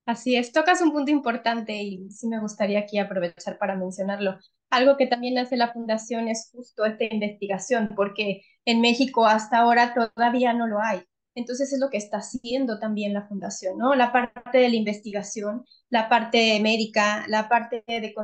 [0.04, 4.38] Así es, tocas un punto importante y sí me gustaría aquí aprovechar para mencionarlo.
[4.70, 9.94] Algo que también hace la fundación es justo esta investigación, porque en México hasta ahora
[9.94, 11.02] todavía no lo hay.
[11.34, 13.94] Entonces es lo que está haciendo también la fundación, ¿no?
[13.94, 18.14] La parte de la investigación, la parte médica, la parte de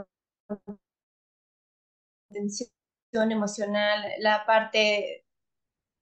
[2.29, 2.71] contención
[3.31, 5.25] emocional, la parte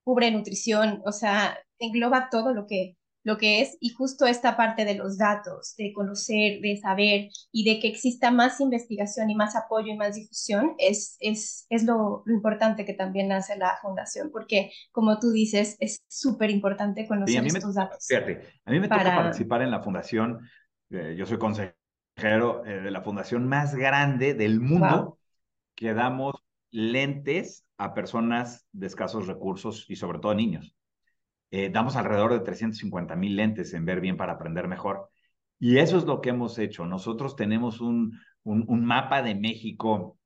[0.05, 4.85] cubre nutrición, o sea, engloba todo lo que lo que es, y justo esta parte
[4.85, 9.55] de los datos, de conocer, de saber y de que exista más investigación y más
[9.55, 14.73] apoyo y más difusión, es, es, es lo, importante que también hace la fundación, porque
[14.91, 18.07] como tú dices, es súper importante conocer estos datos.
[18.09, 20.41] Fíjate, a mí me toca participar en la fundación,
[20.91, 25.19] eh, yo soy consejero eh, de la fundación más grande del mundo,
[25.77, 26.35] que damos
[26.71, 30.75] lentes a personas de escasos recursos y sobre todo niños.
[31.53, 35.11] Eh, damos alrededor de 350 mil lentes en Ver Bien para Aprender Mejor.
[35.59, 36.87] Y eso es lo que hemos hecho.
[36.87, 40.19] Nosotros tenemos un, un, mapa de México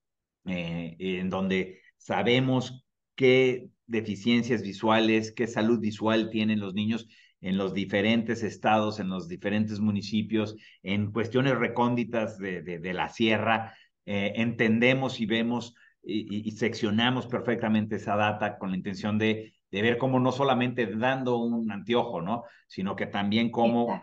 [0.46, 2.86] eh, en donde sabemos
[3.16, 7.08] qué deficiencias visuales, qué salud visual tienen los niños
[7.40, 13.74] en los diferentes estados, en los diferentes municipios, en cuestiones recónditas de, de, la sierra.
[14.06, 15.74] Eh, entendemos y vemos
[16.06, 21.36] y, seccionamos perfectamente esa data con la intención de de ver cómo no solamente dando
[21.36, 22.44] un anteojo, ¿no?
[22.66, 24.00] Sino que también cómo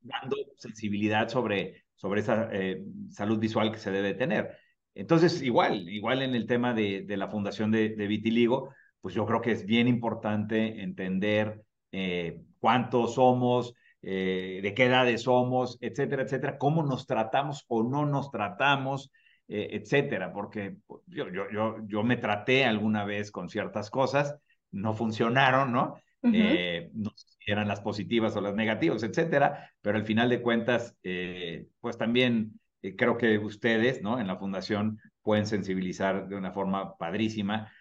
[0.00, 4.56] dando sensibilidad sobre, sobre esa eh, salud visual que se debe tener.
[4.94, 9.26] Entonces, igual, igual en el tema de, de la fundación de, de, Vitiligo, pues yo
[9.26, 11.60] creo que es bien importante entender
[11.92, 18.06] eh, cuántos somos, eh, de qué edades somos, etcétera, etcétera, cómo nos tratamos o no
[18.06, 19.10] nos tratamos,
[19.52, 20.76] etcétera, porque
[21.08, 24.36] yo, yo, yo, yo me traté alguna vez con ciertas cosas
[24.72, 26.00] no funcionaron, ¿no?
[26.22, 27.12] Eh, no
[27.46, 32.60] eran las positivas o las negativas, etcétera, pero al final de cuentas, eh, pues también
[32.82, 34.20] eh, creo que ustedes, ¿no?
[34.20, 37.72] En la fundación pueden sensibilizar de una forma padrísima,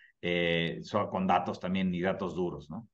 [1.11, 2.87] con datos también y datos duros, ¿no?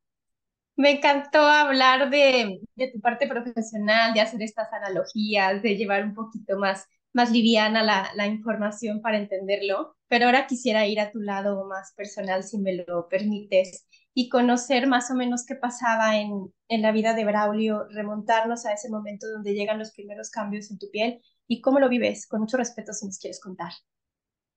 [0.77, 6.13] Me encantó hablar de, de, tu parte profesional, de hacer estas analogías, de llevar un
[6.13, 11.65] poquito más, más liviana la, información para entenderlo pero ahora quisiera ir a tu lado
[11.65, 16.81] más personal, si me lo permites, y conocer más o menos qué pasaba en, en
[16.83, 20.91] la vida de Braulio, remontarnos a ese momento donde llegan los primeros cambios en tu
[20.91, 23.71] piel y cómo lo vives, con mucho respeto si nos quieres contar.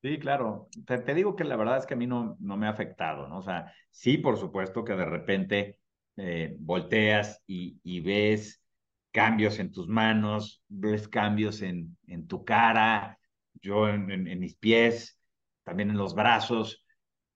[0.02, 0.68] Sí, claro.
[0.86, 3.38] Te, digo que la verdad es que a mí no, no me ha afectado, ¿no?
[3.38, 5.78] O sea, sí, por supuesto que de repente
[6.16, 8.62] eh, volteas y, y, ves
[9.18, 13.18] cambios en tus manos, ves cambios en, en tu cara,
[13.60, 15.20] yo en, en mis pies,
[15.64, 16.86] también en los brazos,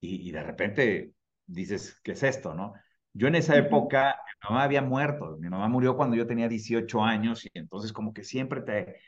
[0.00, 1.12] y, de repente
[1.44, 2.74] dices, ¿qué es esto, no?
[3.12, 7.02] Yo en esa época, mi mamá había muerto, mi mamá murió cuando yo tenía 18
[7.02, 9.00] años, y entonces como que siempre te,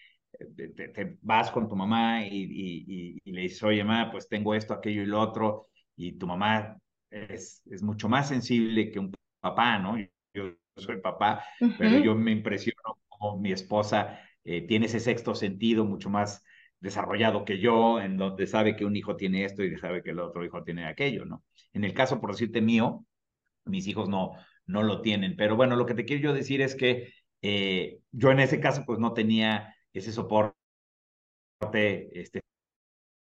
[0.57, 5.03] te, vas con tu mamá y, y, le dices, oye, mamá, pues tengo esto, aquello
[5.03, 6.77] y lo otro, y tu mamá
[7.09, 9.97] es, es mucho más sensible que un papá, ¿no?
[10.35, 11.45] Yo soy papá,
[11.77, 16.45] pero yo me impresiono como mi esposa eh, tiene ese sexto sentido mucho más
[16.81, 20.21] desarrollado que yo, en donde sabe que un hijo tiene esto y sabe que el
[20.21, 21.45] otro hijo tiene aquello, ¿no?
[21.73, 23.07] En el caso, por decirte mío,
[23.65, 24.33] mis hijos no,
[24.67, 25.37] no lo tienen.
[25.37, 28.85] Pero bueno, lo que te quiero yo decir es que eh, yo en ese caso,
[28.87, 30.57] pues no tenía ese soporte
[32.13, 32.43] este,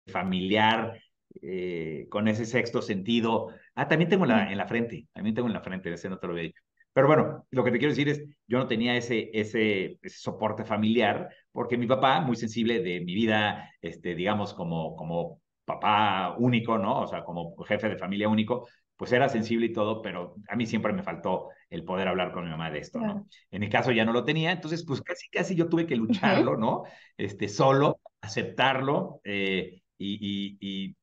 [0.08, 1.02] familiar,
[1.42, 3.50] eh, con ese sexto sentido.
[3.76, 6.20] Ah, también tengo en la, en la frente, también tengo en la frente, ese no
[6.20, 6.62] te lo había dicho.
[6.94, 11.30] Pero bueno, lo que te quiero decir es, yo no tenía ese, ese, soporte familiar,
[11.52, 17.02] porque mi papá, muy sensible de mi vida, este, digamos, como, como papá único, ¿no?
[17.02, 20.66] O sea, como jefe de familia único, pues era sensible y todo, pero a mí
[20.66, 23.26] siempre me faltó el poder hablar con mi mamá de esto, ¿no?
[23.50, 26.58] En mi caso ya no lo tenía, entonces pues casi, casi yo tuve que lucharlo,
[26.58, 26.84] ¿no?
[27.18, 30.96] Este, solo, aceptarlo eh, y, y,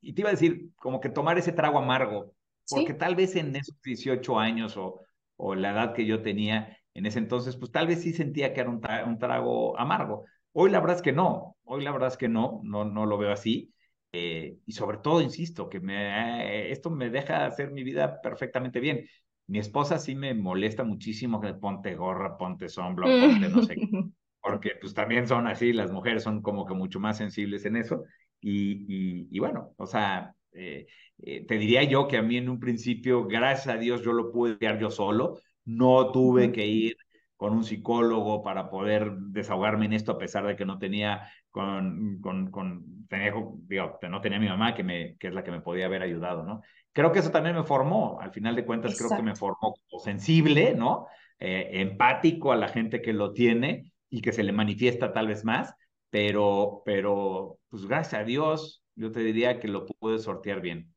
[0.00, 2.32] y, te iba a decir, como que tomar ese trago amargo,
[2.70, 5.00] porque tal vez en esos 18 años o,
[5.42, 8.60] o la edad que yo tenía en ese entonces, pues tal vez sí sentía que
[8.60, 10.24] era un, trago amargo.
[10.52, 13.18] Hoy la verdad es que no, hoy la verdad es que no, no, no lo
[13.18, 13.72] veo así.
[14.12, 19.06] Eh, y sobre todo, insisto, que me, esto me deja hacer mi vida perfectamente bien.
[19.46, 23.76] Mi esposa sí me molesta muchísimo que ponte gorra, ponte sombra, ponte no sé
[24.42, 28.04] porque pues también son así, las mujeres son como que mucho más sensibles en eso.
[28.40, 30.86] Y, y, bueno, o sea, eh,
[31.18, 34.30] eh, te diría yo que a mí en un principio, gracias a Dios, yo lo
[34.32, 35.38] pude crear yo solo.
[35.64, 36.96] No tuve que ir
[37.36, 42.20] con un psicólogo para poder desahogarme en esto, a pesar de que no tenía con,
[42.20, 43.32] con, con tenía,
[43.68, 46.44] digo, no tenía mi mamá, que, me, que es la que me podía haber ayudado,
[46.44, 46.62] ¿no?
[46.92, 49.74] Creo que eso también me formó, al final de cuentas, creo que me formó
[50.04, 51.06] sensible, ¿no?
[51.38, 55.44] Eh, empático a la gente que lo tiene y que se le manifiesta tal vez
[55.44, 55.74] más,
[56.10, 60.94] pero, pero, pues gracias a Dios, yo te diría que lo pude sortear bien.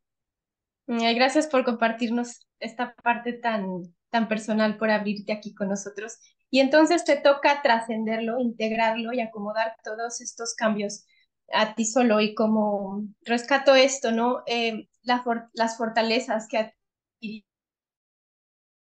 [0.87, 6.17] Gracias por compartirnos esta parte tan, tan personal por abrirte aquí con nosotros.
[6.51, 11.05] Y entonces te toca trascenderlo, integrarlo y acomodar todos estos cambios
[11.51, 14.43] a ti solo y como rescato esto, ¿no?
[14.47, 17.45] Eh, las fortalezas que adquiriste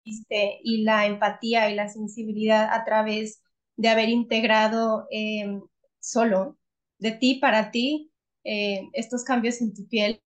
[0.04, 3.42] y la empatía y la sensibilidad a través
[3.76, 5.60] de haber integrado eh,
[6.00, 6.58] solo
[6.98, 8.11] de ti para ti
[8.44, 10.22] eh, estos cambios en tu piel,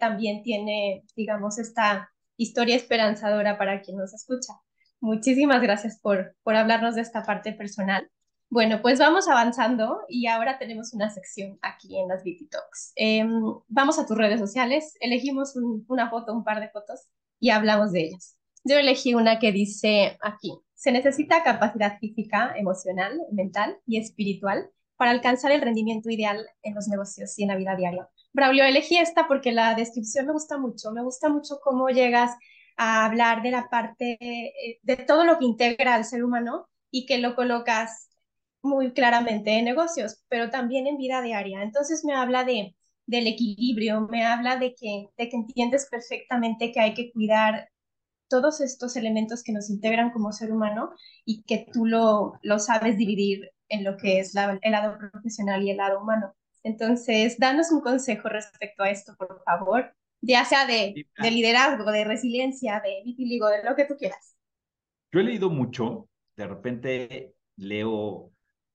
[0.00, 4.54] también tiene, digamos, esta historia esperanzadora para quien nos escucha.
[5.00, 8.10] Muchísimas gracias por, por hablarnos de esta parte personal.
[8.48, 12.92] Bueno, pues vamos avanzando y ahora tenemos una sección aquí en las Beauty Talks.
[12.94, 15.54] Em, vamos a tus redes sociales, elegimos
[15.88, 17.08] una foto, un par de fotos
[17.40, 18.38] y hablamos de ellas.
[18.64, 25.10] Yo elegí una que dice aquí, se necesita capacidad física, emocional, mental y espiritual para
[25.10, 28.08] alcanzar el rendimiento ideal en los negocios y en la vida diaria.
[28.32, 32.32] Braulio, elegí esta porque la descripción me gusta mucho, me gusta mucho cómo llegas
[32.76, 37.06] a hablar de la parte, eh, de todo lo que integra al ser humano y
[37.06, 38.10] que lo colocas
[38.62, 41.62] muy claramente en negocios, pero también en vida diaria.
[41.62, 42.74] Entonces me habla de,
[43.06, 47.70] del equilibrio, me habla de que, de que entiendes perfectamente que hay que cuidar
[48.28, 50.90] todos estos elementos que nos integran como ser humano
[51.24, 55.70] y que tú lo, lo sabes dividir en lo que es el lado profesional y
[55.70, 56.34] el lado humano.
[56.62, 62.04] Entonces, danos un consejo respecto a esto, por favor, ya sea de, de liderazgo, de
[62.04, 64.36] resiliencia, de vitiligo, de lo que tú quieras.
[65.12, 68.32] Yo he leído mucho, de repente leo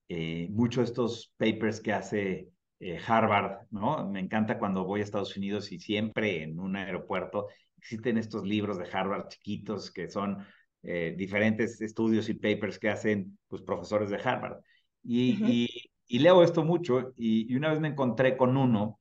[0.08, 2.48] eh, muchos estos papers que hace
[2.80, 4.08] eh, Harvard, ¿no?
[4.10, 8.78] Me encanta cuando voy a Estados Unidos y siempre en un aeropuerto existen estos libros
[8.78, 10.44] de Harvard chiquitos que son
[10.82, 14.58] eh, diferentes estudios y papers que hacen pues, profesores de Harvard.
[15.04, 19.00] Y, y, leo esto mucho y, una vez me encontré con uno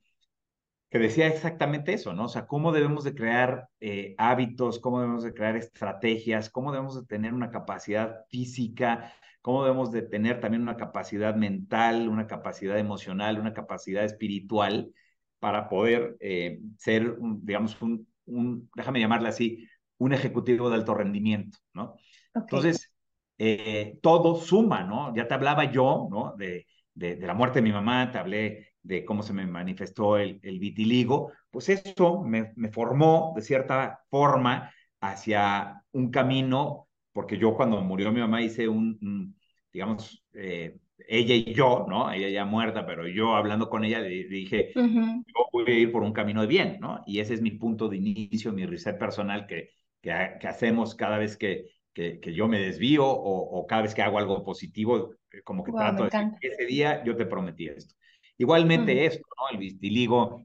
[0.89, 2.25] que decía exactamente eso, ¿no?
[2.25, 6.95] O sea, cómo debemos de crear eh, hábitos, cómo debemos de crear estrategias, cómo debemos
[6.95, 12.77] de tener una capacidad física, cómo debemos de tener también una capacidad mental, una capacidad
[12.77, 14.91] emocional, una capacidad espiritual
[15.39, 21.57] para poder eh, ser, digamos, un, un, déjame llamarle así, un ejecutivo de alto rendimiento,
[21.73, 21.95] ¿no?
[22.33, 22.90] Entonces,
[23.37, 25.15] eh, todo suma, ¿no?
[25.15, 26.35] Ya te hablaba yo, ¿no?
[26.37, 30.39] De, de, la muerte de mi mamá, te hablé de cómo se me manifestó el,
[30.43, 37.55] el vitiligo, pues eso me, me, formó de cierta forma hacia un camino, porque yo
[37.55, 39.35] cuando murió mi mamá hice un,
[39.71, 40.77] digamos, eh,
[41.07, 42.11] ella y yo, ¿no?
[42.11, 46.03] Ella ya muerta, pero yo hablando con ella le, dije, yo voy a ir por
[46.03, 47.03] un camino de bien, ¿no?
[47.05, 49.69] Y ese es mi punto de inicio, mi reset personal que,
[50.01, 54.43] que, hacemos cada vez que, que, yo me desvío o, cada vez que hago algo
[54.43, 57.95] positivo, eh, como que trato de decir, ese día yo te prometí esto.
[58.37, 59.49] Igualmente esto, ¿no?
[59.51, 60.43] El vistiligo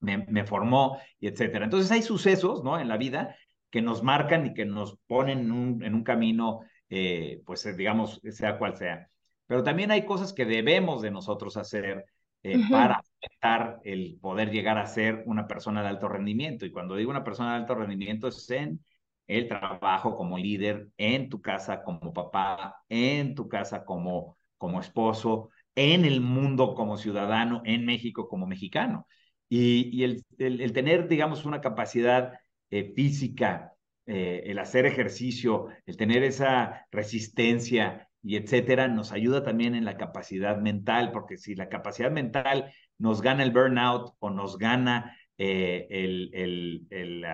[0.00, 1.64] me, me, formó y etcétera.
[1.64, 2.78] Entonces hay sucesos, ¿no?
[2.78, 3.36] En la vida
[3.70, 8.20] que nos marcan y que nos ponen en un, en un camino, eh, pues digamos,
[8.30, 9.10] sea cual sea
[9.46, 12.06] pero también hay cosas que debemos de nosotros hacer
[12.42, 13.02] eh, para
[13.42, 16.66] aumentar el poder llegar a ser una persona de alto rendimiento.
[16.66, 18.84] Y cuando digo una persona de alto rendimiento es en
[19.26, 25.50] el trabajo como líder, en tu casa como papá, en tu casa como, como esposo,
[25.74, 29.06] en el mundo como ciudadano, en México como mexicano.
[29.48, 32.32] Y, y el, el, tener, digamos, una capacidad
[32.70, 33.72] eh, física,
[34.06, 39.98] eh, el hacer ejercicio, el tener esa resistencia, y etcétera, nos ayuda también en la
[39.98, 45.86] capacidad mental, porque si la capacidad mental nos gana el burnout o nos gana eh,
[45.90, 47.24] el, el, el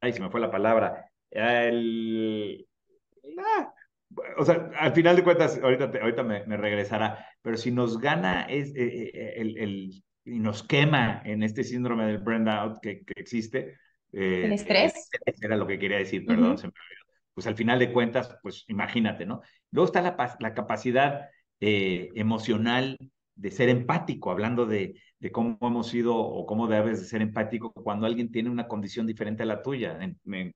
[0.00, 2.66] ay, se me fue la palabra, el,
[3.38, 3.72] ah,
[4.38, 8.42] o sea, al final de cuentas, ahorita, ahorita me, me, regresará, pero si nos gana
[8.42, 13.20] es, eh, eh, el, el, y nos quema en este síndrome del burnout que, que
[13.20, 13.76] existe.
[14.12, 15.10] el estrés.
[15.42, 17.08] Era lo que quería decir, perdón, se me olvidó
[17.38, 19.42] pues al final de cuentas, pues imagínate, ¿no?
[19.70, 21.28] Luego está la, la capacidad
[21.60, 22.98] eh, emocional
[23.36, 27.72] de ser empático, hablando de, de, cómo hemos sido o cómo debes de ser empático
[27.72, 30.54] cuando alguien tiene una condición diferente a la tuya, en,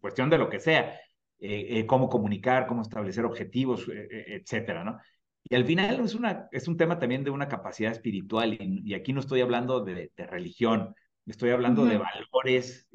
[0.00, 0.94] cuestión de lo que sea,
[1.40, 4.98] eh, eh, cómo comunicar, cómo establecer objetivos, etcétera, ¿no?
[5.44, 9.12] Y al final es, una, es un tema también de una capacidad espiritual, y, aquí
[9.12, 10.94] no estoy hablando de, de religión,
[11.26, 12.88] estoy hablando de valores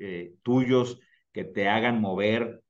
[0.44, 1.00] tuyos
[1.32, 2.62] que te hagan mover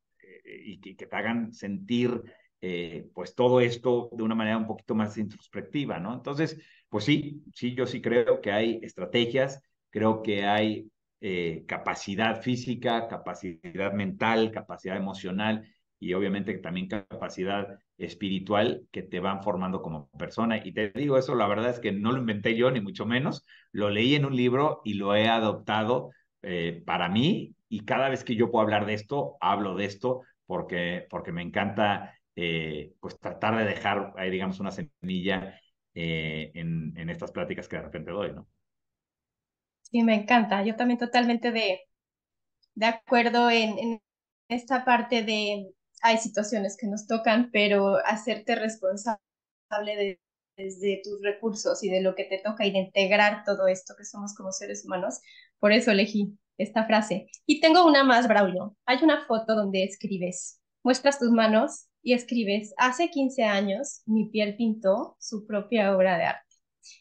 [0.46, 2.22] y que, te hagan sentir
[2.66, 6.14] eh, pues todo esto de una manera un poquito más introspectiva, ¿no?
[6.14, 6.58] Entonces,
[6.88, 10.90] pues sí, sí, yo sí creo que hay estrategias, creo que hay
[11.20, 15.68] eh, capacidad física, capacidad mental, capacidad emocional
[16.00, 20.66] y obviamente también capacidad espiritual que te van formando como persona.
[20.66, 23.46] Y te digo eso, la verdad es que no lo inventé yo, ni mucho menos,
[23.74, 26.12] lo leí en un libro y lo he adoptado
[26.42, 30.22] eh, para mí y cada vez que yo puedo hablar de esto, hablo de esto
[30.46, 35.60] porque, porque me encanta eh, pues tratar de dejar ahí, digamos, una semilla
[35.94, 38.48] eh, en, en estas pláticas que de repente doy, ¿no?
[39.82, 40.64] Sí, me encanta.
[40.64, 41.82] Yo también totalmente de,
[42.76, 44.02] de acuerdo en, en
[44.50, 49.20] esta parte de hay situaciones que nos tocan, pero hacerte responsable
[49.76, 50.20] de,
[50.58, 54.06] desde tus recursos y de lo que te toca y de integrar todo esto que
[54.06, 55.22] somos como seres humanos.
[55.60, 57.28] Por eso elegí esta frase.
[57.46, 58.76] Y tengo una más, Braulio.
[58.86, 64.56] Hay una foto donde escribes, muestras tus manos y escribes, hace 15 años mi piel
[64.56, 66.56] pintó su propia obra de arte.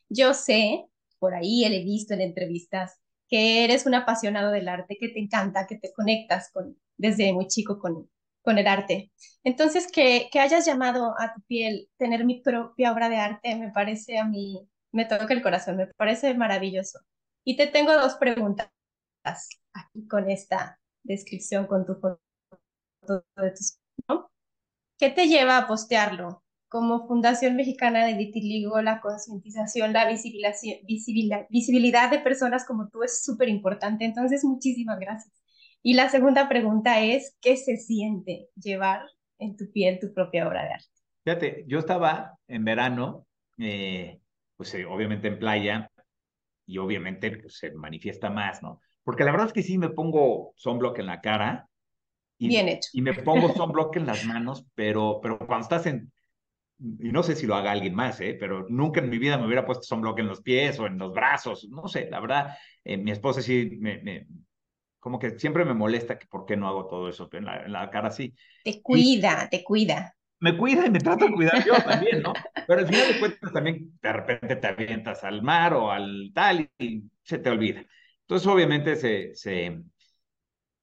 [0.08, 0.86] Yo sé,
[1.18, 5.66] por ahí he visto en entrevistas, que eres un apasionado del arte, que te encanta,
[5.66, 8.08] que te conectas con, desde muy chico con,
[8.42, 9.10] con el arte.
[9.42, 13.72] Entonces, que, que hayas llamado a tu piel tener mi propia obra de arte, me
[13.72, 17.00] parece a mí, me toca el corazón, me parece maravilloso.
[17.44, 18.70] Y te tengo dos preguntas
[19.24, 22.20] aquí con esta descripción, con tu foto
[23.36, 23.78] de tus...
[25.02, 26.44] ¿Qué te lleva a postearlo?
[26.68, 33.48] Como Fundación Mexicana de Vitiligo, la concientización, la visibilidad, de personas como tú es súper
[33.48, 34.04] importante.
[34.04, 35.42] Entonces, muchísimas gracias.
[35.82, 39.02] Y la segunda pregunta es, ¿qué se siente llevar
[39.40, 40.88] en tu piel tu propia obra de arte?
[41.24, 43.26] Fíjate, yo estaba en verano,
[43.58, 44.20] eh,
[44.56, 45.90] pues eh, obviamente en playa,
[46.64, 48.80] y obviamente pues, se manifiesta más, ¿no?
[49.02, 51.68] Porque la verdad es que sí me pongo sunblock en la cara.
[52.42, 52.90] Y, Bien hecho.
[52.92, 56.12] Y me pongo sunblock en las manos, pero, pero cuando estás en,
[56.98, 58.36] y no sé si lo haga alguien más, ¿eh?
[58.38, 61.12] pero nunca en mi vida me hubiera puesto sunblock en los pies o en los
[61.12, 64.26] brazos, no sé, la verdad, eh, mi esposa sí me, me,
[64.98, 67.70] como que siempre me molesta que por qué no hago todo eso en la, en
[67.70, 68.34] la cara así.
[68.64, 70.16] Te cuida, te cuida.
[70.40, 72.32] Me cuida y me trato de cuidar yo también, ¿no?
[72.66, 76.68] Pero al final de cuentas también de repente te avientas al mar o al tal
[76.78, 77.84] y se te olvida.
[78.22, 79.80] Entonces obviamente se, se,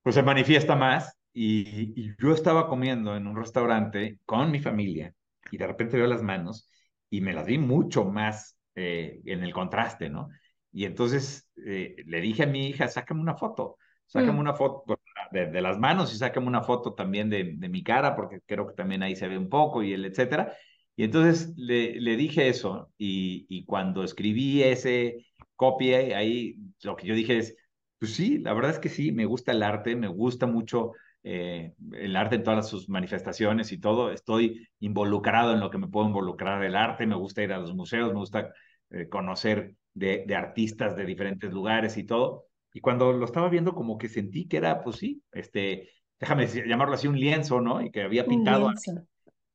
[0.01, 5.13] pues se manifiesta más y, y yo estaba comiendo en un restaurante con mi familia
[5.51, 6.69] y de repente veo las manos
[7.09, 10.29] y me las vi mucho más eh, en el contraste, ¿no?
[10.71, 13.77] Y entonces eh, le dije a mi hija, sácame una foto
[14.09, 14.39] sácame mm.
[14.39, 14.99] una foto
[15.31, 18.73] de, las manos y sácame una foto también de, de, mi cara, porque creo que
[18.73, 20.53] también ahí se ve un poco y el etcétera.
[20.95, 27.07] Y entonces le, le dije eso y, y, cuando escribí ese copie, ahí lo que
[27.07, 27.55] yo dije es,
[27.99, 30.93] pues sí, la verdad es que sí, me gusta el arte, me gusta mucho
[31.23, 35.87] eh, el arte en todas sus manifestaciones y todo, estoy involucrado en lo que me
[35.87, 38.53] puedo involucrar el arte, me gusta ir a los museos, me gusta
[38.89, 42.45] eh, conocer de, de artistas de diferentes lugares y todo.
[42.73, 45.89] Y cuando lo estaba viendo, como que sentí que era, pues sí, este,
[46.19, 47.81] déjame llamarlo así, un lienzo, ¿no?
[47.81, 48.71] Y que había pintado.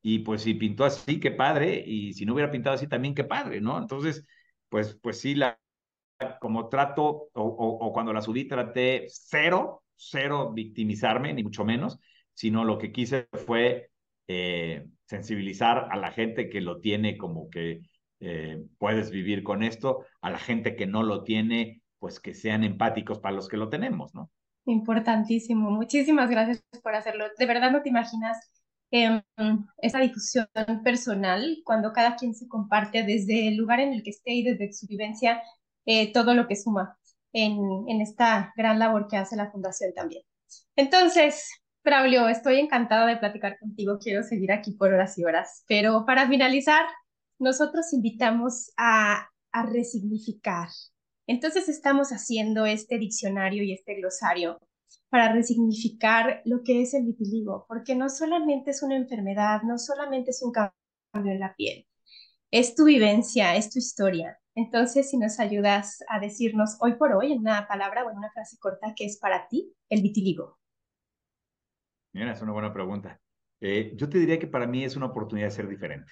[0.01, 1.83] Y pues si pintó así, qué padre.
[1.85, 3.77] Y si no hubiera pintado así, también qué padre, ¿no?
[3.77, 4.25] Entonces,
[4.69, 5.57] pues, pues sí, la,
[6.39, 11.99] como trato, o, o, cuando la subí, traté cero, cero victimizarme, ni mucho menos,
[12.33, 13.89] sino lo que quise fue
[14.27, 17.81] eh, sensibilizar a la gente que lo tiene como que
[18.19, 22.63] eh, puedes vivir con esto, a la gente que no lo tiene, pues que sean
[22.63, 24.31] empáticos para los que lo tenemos, ¿no?
[24.65, 25.69] Importantísimo.
[25.69, 27.25] Muchísimas gracias por hacerlo.
[27.37, 28.51] De verdad no te imaginas
[28.91, 29.21] eh,
[29.77, 30.47] esa difusión
[30.83, 34.73] personal cuando cada quien se comparte desde el lugar en el que esté y desde
[34.73, 35.41] su vivencia
[35.85, 36.97] eh, todo lo que suma
[37.35, 40.23] en, esta gran labor que hace la Fundación también.
[40.75, 41.49] Entonces,
[41.83, 43.99] Braulio, estoy encantada de platicar contigo.
[43.99, 45.63] Quiero seguir aquí por horas y horas.
[45.67, 46.85] Pero para finalizar,
[47.37, 50.69] nosotros invitamos a, a resignificar,
[51.27, 54.59] entonces estamos haciendo este diccionario y este glosario
[55.09, 60.31] para resignificar lo que es el vitiligo, porque no solamente es una enfermedad, no solamente
[60.31, 61.87] es un cambio en la piel,
[62.51, 64.39] es tu vivencia, es tu historia.
[64.55, 68.31] Entonces, si nos ayudas a decirnos hoy por hoy en una palabra o en una
[68.31, 70.57] frase corta, ¿qué es para ti el vitiligo?
[72.13, 73.19] Mira, es una buena pregunta.
[73.59, 76.11] Eh, yo te diría que para mí es una oportunidad de ser diferente.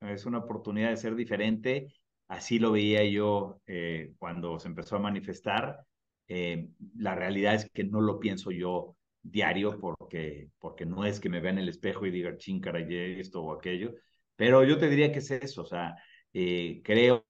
[0.00, 1.88] Es una oportunidad de ser diferente
[2.28, 5.84] Así lo veía yo eh, cuando se empezó a manifestar.
[6.28, 11.28] Eh, la realidad es que no lo pienso yo diario porque, porque no es que
[11.28, 13.94] me vea en el espejo y diga, ching, caray, esto o aquello,
[14.36, 15.96] pero yo te diría que es eso, o sea,
[16.32, 17.26] eh, creo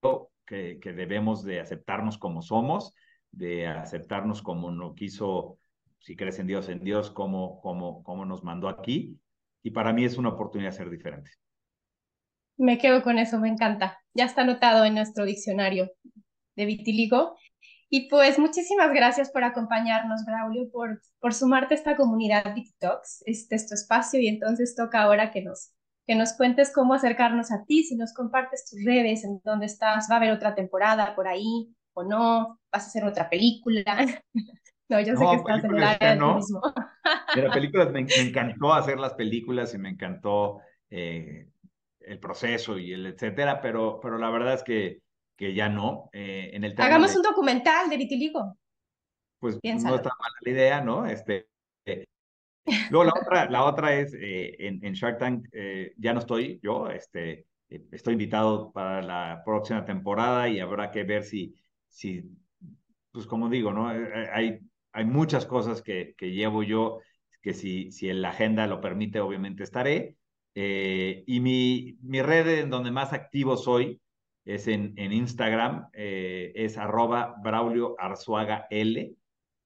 [0.47, 2.95] que, debemos de aceptarnos como somos,
[3.31, 5.59] de aceptarnos como no quiso,
[5.99, 9.19] si crees en Dios, en Dios, como, como, como nos mandó aquí,
[9.63, 11.31] y para mí es una oportunidad de ser diferente.
[12.57, 13.99] Me quedo con eso, me encanta.
[14.15, 15.91] Ya está anotado en nuestro diccionario
[16.55, 17.37] de vitiligo.
[17.89, 23.23] Y pues muchísimas gracias por acompañarnos, Braulio, por, por sumarte a esta comunidad TikToks.
[23.27, 25.73] Este es tu espacio y entonces toca ahora que nos,
[26.07, 30.07] que nos cuentes cómo acercarnos a ti, si nos compartes tus redes, en dónde estás,
[30.11, 33.83] va a haber otra temporada por ahí o no, vas a hacer otra película.
[34.89, 36.61] no, yo sé que estás en el área del turismo.
[37.37, 41.49] Mira, películas, me, encantó hacer las películas y me encantó eh,
[42.01, 45.01] el proceso y el etcétera, pero, pero la verdad es que,
[45.37, 46.09] que ya no.
[46.13, 48.57] Eh, en el Hagamos un documental de vitiligo.
[49.41, 51.05] Pues no está mala la idea, ¿no?
[51.07, 51.49] Este,
[51.85, 52.05] eh,
[52.91, 55.49] luego la otra, la otra es en, en, Shark Tank,
[55.97, 61.25] ya no estoy yo, este, estoy invitado para la próxima temporada y habrá que ver
[61.25, 61.55] si,
[61.89, 62.25] si
[63.13, 63.89] pues como digo, ¿no?
[63.89, 64.61] Hay
[64.97, 67.01] hay muchas cosas que, que llevo yo,
[67.43, 70.17] que si, si la agenda lo permite, obviamente estaré.
[70.55, 74.01] Eh, y mi, mi red en donde más activo soy
[74.47, 78.67] es en, Instagram, eh, es arroba Braulio Arzuaga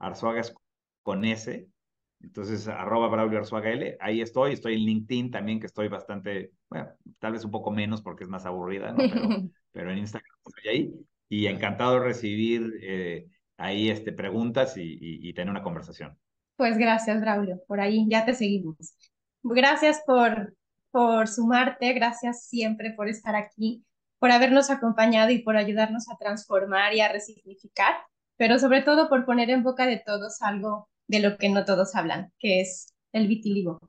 [0.00, 0.52] Arzuaga es
[1.04, 1.68] con S,
[2.22, 6.88] entonces arroba Braulio Arzuaga L, ahí estoy, estoy en LinkedIn también, que estoy bastante, bueno,
[7.18, 8.98] tal vez un poco menos porque es más aburrida, ¿no?
[8.98, 9.22] pero,
[9.72, 10.94] pero en Instagram estoy ahí,
[11.28, 16.18] y encantado de recibir eh, ahí este, preguntas y, y, tener una conversación.
[16.56, 18.94] Pues gracias, Braulio, por ahí ya te seguimos.
[19.42, 20.54] Gracias por,
[20.90, 23.82] por sumarte, gracias siempre por estar aquí,
[24.18, 27.94] por habernos acompañado y por ayudarnos a transformar y a resignificar,
[28.36, 31.96] pero sobre todo por poner en boca de todos algo de lo que no todos
[31.96, 33.80] hablan, que es el vitiligo.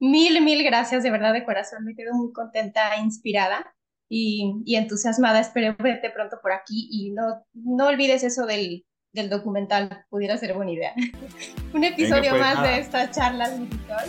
[0.00, 3.74] Mil, mil gracias, de verdad, de corazón, me quedo muy contenta inspirada
[4.08, 5.38] y, y entusiasmada.
[5.40, 10.54] Espero verte pronto por aquí y no, no olvides eso del, del documental pudiera ser
[10.54, 10.94] buena idea.
[11.74, 14.08] Un episodio pues, más de esta charla digital,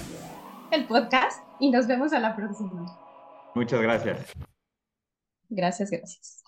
[0.72, 2.98] el podcast, y nos vemos a la próxima.
[3.54, 4.34] Muchas gracias.
[5.50, 6.43] Gracias, gracias.